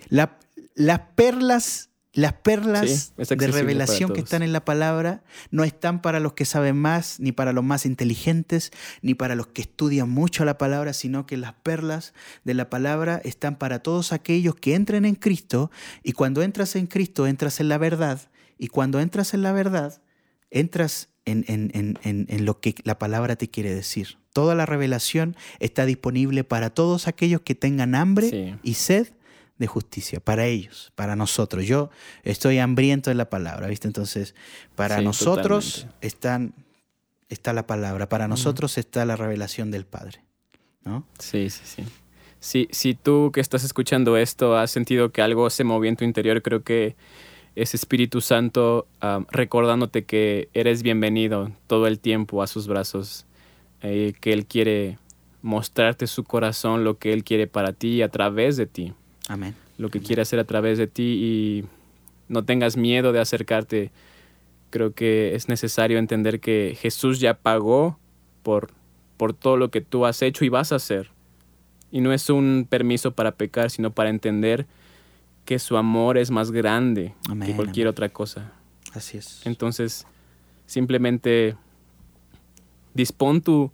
[0.09, 0.37] La-
[0.75, 6.33] las perlas, las perlas de revelación que están en la palabra no están para los
[6.33, 8.71] que saben más, ni para los más inteligentes,
[9.01, 12.13] ni para los que estudian mucho la palabra, sino que las perlas
[12.45, 15.69] de la palabra están para todos aquellos que entren en Cristo
[16.03, 18.19] y cuando entras en Cristo entras en la verdad
[18.57, 20.01] y cuando entras en la verdad
[20.49, 21.71] entras en,
[22.03, 24.17] en- en- lo que la palabra te quiere decir.
[24.33, 28.55] Toda la revelación está disponible para todos aquellos que tengan hambre Sí.
[28.63, 29.07] y sed
[29.57, 31.65] de justicia, para ellos, para nosotros.
[31.65, 31.89] Yo
[32.23, 33.87] estoy hambriento de la palabra, ¿viste?
[33.87, 34.33] Entonces,
[34.75, 36.53] para Sí, nosotros están,
[37.27, 40.21] está la palabra, para nosotros está la revelación del Padre,
[40.85, 41.05] ¿no?
[41.19, 41.83] Sí, sí, sí.
[42.39, 46.05] Si, si tú que estás escuchando esto has sentido que algo se movió en tu
[46.05, 46.95] interior, creo que
[47.55, 48.87] es Espíritu Santo
[49.31, 53.25] recordándote que eres bienvenido todo el tiempo a sus brazos,
[53.81, 54.97] eh, que Él quiere
[55.41, 58.93] mostrarte su corazón, lo que Él quiere para ti a través de ti,
[59.27, 59.55] Amén.
[59.77, 61.65] lo que quiere hacer a través de ti y
[62.27, 63.91] no tengas miedo de acercarte.
[64.69, 67.97] Creo que es necesario entender que Jesús ya pagó
[68.43, 68.71] por,
[69.17, 71.09] por todo lo que tú has hecho y vas a hacer.
[71.91, 74.67] Y no es un permiso para pecar, sino para entender
[75.49, 77.93] que su amor es más grande Amén, que cualquier amén.
[77.93, 78.51] otra cosa.
[78.93, 79.41] Así es.
[79.47, 80.05] Entonces,
[80.67, 81.55] simplemente
[82.93, 83.71] dispón tu,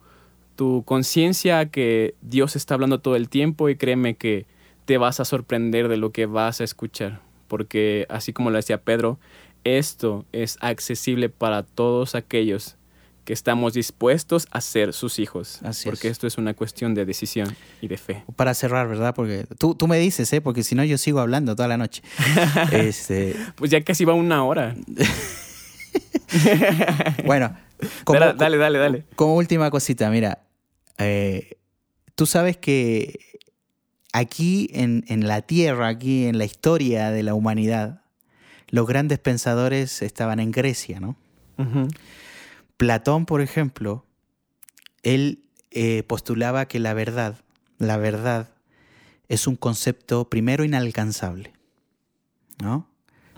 [0.55, 4.45] tu conciencia a que Dios está hablando todo el tiempo y créeme que
[4.85, 7.19] te vas a sorprender de lo que vas a escuchar.
[7.49, 9.19] Porque así como lo decía Pedro,
[9.65, 12.77] esto es accesible para todos aquellos
[13.25, 15.59] que estamos dispuestos a ser sus hijos.
[15.63, 16.13] Así porque es.
[16.13, 18.23] esto es una cuestión de decisión y de fe.
[18.35, 19.13] Para cerrar, ¿verdad?
[19.15, 20.41] Porque tú, tú me dices, ¿eh?
[20.41, 22.03] Porque si no yo sigo hablando toda la noche.
[22.71, 24.75] este, Pues ya casi va una hora.
[27.25, 27.55] bueno,
[28.03, 29.05] como, dale, dale, dale, dale.
[29.15, 30.39] como última cosita, mira,
[30.97, 31.57] eh,
[32.15, 33.19] tú sabes que
[34.13, 38.01] aquí en, en la Tierra, aquí en la historia de la humanidad,
[38.69, 41.15] los grandes pensadores estaban en Grecia, ¿no?
[41.57, 41.87] Ujú.
[42.77, 44.05] Platón, por ejemplo,
[45.03, 47.37] él eh, postulaba que la verdad,
[47.77, 48.49] la verdad
[49.27, 51.53] es un concepto primero inalcanzable,
[52.61, 52.87] ¿no?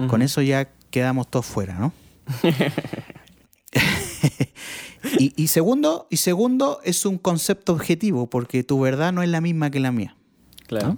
[0.10, 1.92] Con eso ya quedamos todos fuera, ¿no?
[5.18, 9.42] y, y segundo, y segundo, es un concepto objetivo, porque tu verdad no es la
[9.42, 10.16] misma que la mía.
[10.68, 10.88] Claro.
[10.90, 10.98] ¿no?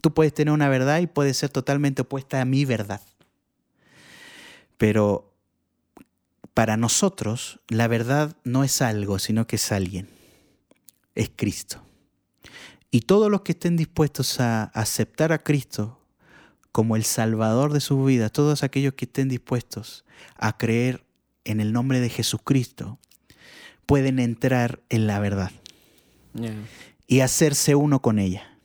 [0.00, 3.00] Tú puedes tener una verdad y puede ser totalmente opuesta a mi verdad.
[4.76, 5.31] Pero
[6.54, 10.08] para nosotros, la verdad no es algo, sino que es alguien.
[11.14, 11.82] Es Cristo.
[12.90, 15.98] Y todos los que estén dispuestos a aceptar a Cristo
[16.72, 20.04] como el Salvador de sus vidas, todos aquellos que estén dispuestos
[20.36, 21.04] a creer
[21.44, 22.98] en el nombre de Jesucristo,
[23.86, 25.50] pueden entrar en la verdad
[27.06, 28.58] y hacerse uno con ella.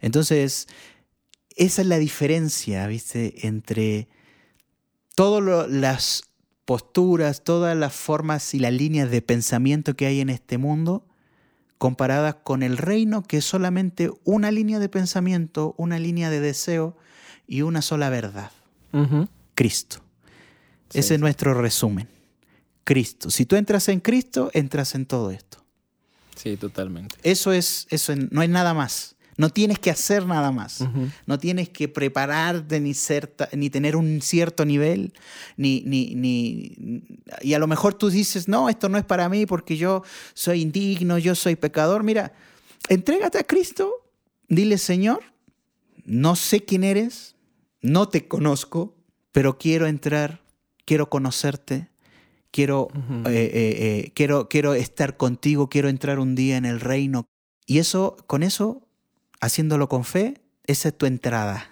[0.00, 0.68] Entonces,
[1.56, 3.46] esa es la diferencia, ¿viste?
[3.46, 4.08] Entre
[5.14, 6.24] todas las
[6.66, 11.06] posturas, todas las formas y las líneas de pensamiento que hay en este mundo,
[11.78, 16.96] comparadas con el reino que es solamente una línea de pensamiento, una línea de deseo
[17.46, 18.50] y una sola verdad.
[19.54, 19.98] Cristo.
[20.90, 22.08] Sí, Ese es nuestro resumen.
[22.84, 23.30] Cristo.
[23.30, 25.64] Si tú entras en Cristo, entras en todo esto.
[26.36, 27.16] Sí, totalmente.
[27.22, 29.15] Eso es, eso es- no hay nada más.
[29.38, 30.82] No tienes que hacer nada más.
[31.26, 35.12] No tienes que prepararte ni, ser, ta- ni tener un cierto nivel,
[35.56, 37.02] ni, ni, ni-
[37.42, 40.02] Y a lo mejor tú dices, no, esto no es para mí porque yo
[40.34, 42.02] soy indigno, yo soy pecador.
[42.02, 42.32] Mira,
[42.88, 43.92] entrégate a Cristo,
[44.48, 45.20] dile, Señor,
[46.04, 47.34] no sé quién eres,
[47.82, 48.94] no te conozco,
[49.32, 50.40] pero quiero entrar,
[50.86, 51.88] quiero conocerte,
[52.52, 52.88] quiero,
[53.26, 53.52] eh, eh,
[54.06, 57.26] eh, quiero, quiero estar contigo, quiero entrar un día en el reino.
[57.66, 58.85] Y eso, con eso,
[59.40, 61.70] haciéndolo con fe, esa es tu entrada.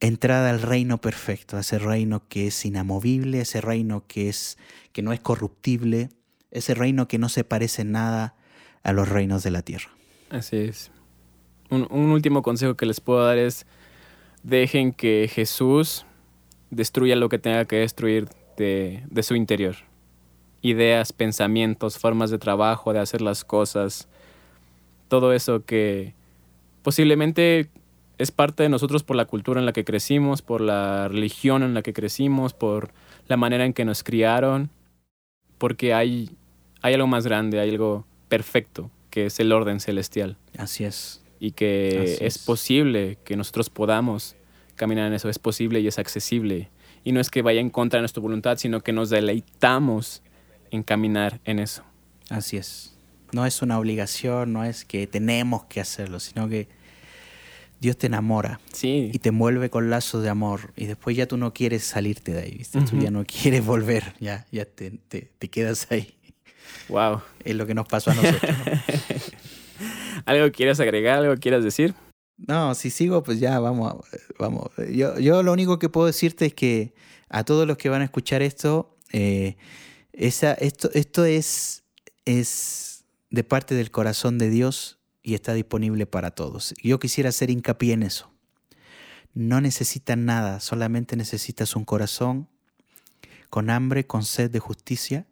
[0.00, 4.58] Entrada al reino perfecto, a ese reino que es inamovible, ese reino que, es,
[4.92, 6.10] que no es corruptible,
[6.50, 8.34] ese reino que no se parece en nada
[8.82, 9.90] a los reinos de la tierra.
[10.30, 10.90] Así es.
[11.70, 13.66] Un, un último consejo que les puedo dar es
[14.42, 16.06] dejen que Jesús
[16.70, 19.76] destruya lo que tenga que destruir de, de su interior.
[20.60, 24.08] Ideas, pensamientos, formas de trabajo, de hacer las cosas.
[25.08, 26.14] Todo eso que
[26.82, 27.68] posiblemente
[28.18, 31.74] es parte de nosotros por la cultura en la que crecimos, por la religión en
[31.74, 32.92] la que crecimos, por
[33.26, 34.70] la manera en que nos criaron,
[35.58, 36.30] porque hay,
[36.82, 40.36] hay algo más grande, hay algo perfecto, que es el orden celestial.
[40.56, 41.22] Así es.
[41.40, 42.38] Y que es es.
[42.38, 44.36] posible que nosotros podamos
[44.76, 46.70] caminar en eso, es posible y es accesible.
[47.02, 50.22] Y no es que vaya en contra de nuestra voluntad, sino que nos deleitamos
[50.70, 51.82] en caminar en eso.
[52.30, 52.93] Así es.
[53.34, 56.68] No es una obligación, no es que tenemos que hacerlo, sino que
[57.80, 61.36] Dios te enamora Sí, y te envuelve con lazos de amor y después ya tú
[61.36, 62.80] no quieres salirte de ahí, ¿viste?
[62.82, 66.14] Tú ya no quieres volver, ya, ya te, te- te quedas ahí.
[66.88, 67.20] wow.
[67.44, 68.56] Es lo que nos pasó a nosotros.
[68.56, 68.64] ¿no?
[70.26, 71.18] ¿Algo quieres agregar?
[71.18, 71.94] ¿Algo quieras decir?
[72.36, 73.94] No, si sigo, pues ya vamos.
[74.38, 74.70] vamos.
[74.92, 76.94] Yo, yo lo único que puedo decirte es que
[77.28, 79.56] a todos los que van a escuchar esto, eh,
[80.12, 81.82] esa, esto, esto es,
[82.24, 82.93] es
[83.34, 86.74] de parte del corazón de Dios y está disponible para todos.
[86.82, 88.30] Yo quisiera hacer hincapié en eso.
[89.34, 92.48] No necesitas nada, solamente necesitas un corazón
[93.50, 95.26] con hambre, con sed de justicia.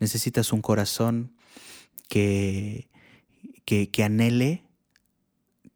[0.00, 1.32] Necesitas un corazón
[2.08, 2.88] que,
[3.66, 4.64] que, que anhele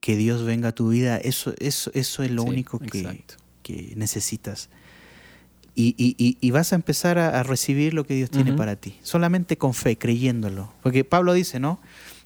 [0.00, 1.18] que Dios venga a tu vida.
[1.18, 3.24] Eso, eso, eso es lo Sí, único que,
[3.62, 4.70] que necesitas.
[5.78, 8.96] Y, y- y- vas a empezar a, a recibir lo que Dios tiene para ti.
[9.02, 10.72] Solamente con fe, creyéndolo.
[10.82, 11.78] Porque Pablo dice, ¿no?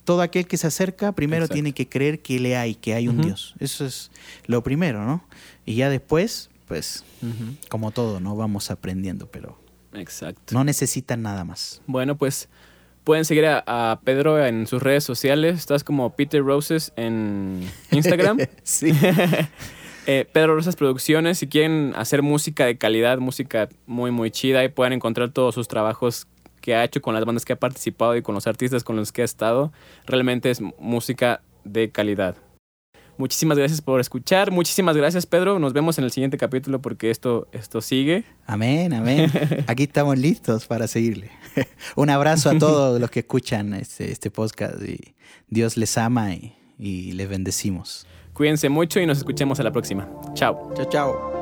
[0.05, 1.55] Todo aquel que se acerca primero Exacto.
[1.55, 3.20] tiene que creer que le hay, que hay un.
[3.20, 3.55] Dios.
[3.59, 4.12] Eso es
[4.46, 5.24] lo primero, ¿no?
[5.66, 7.05] Y ya después, pues,
[7.68, 8.36] como todo, ¿no?
[8.36, 9.59] Vamos aprendiendo, pero
[9.94, 10.55] Exacto.
[10.55, 11.82] no necesitan nada más.
[11.88, 12.48] Bueno, pues
[13.03, 15.59] pueden seguir a, a Pedro en sus redes sociales.
[15.59, 18.38] Estás como Peter Roses en Instagram.
[18.62, 18.92] sí.
[20.07, 24.68] Eh, Pedro Rosas Producciones, si quieren hacer música de calidad, música muy, muy chida, y
[24.68, 26.26] pueden encontrar todos sus trabajos
[26.61, 29.12] que ha hecho con las bandas que ha participado y con los artistas con los
[29.12, 29.72] que ha estado.
[30.07, 32.36] Realmente es música de calidad.
[33.20, 34.51] Muchísimas gracias por escuchar.
[34.51, 35.59] Muchísimas gracias, Pedro.
[35.59, 38.24] Nos vemos en el siguiente capítulo porque esto, esto sigue.
[38.46, 39.30] Amén, amén.
[39.66, 41.30] Aquí estamos listos para seguirle.
[41.96, 45.14] Un abrazo a todos los que escuchan este, este podcast y
[45.48, 48.07] Dios les ama y, y les bendecimos.
[48.41, 50.09] Cuídense mucho y nos escuchemos a la próxima.
[50.32, 50.72] Chao.
[50.74, 51.39] Chao, chao.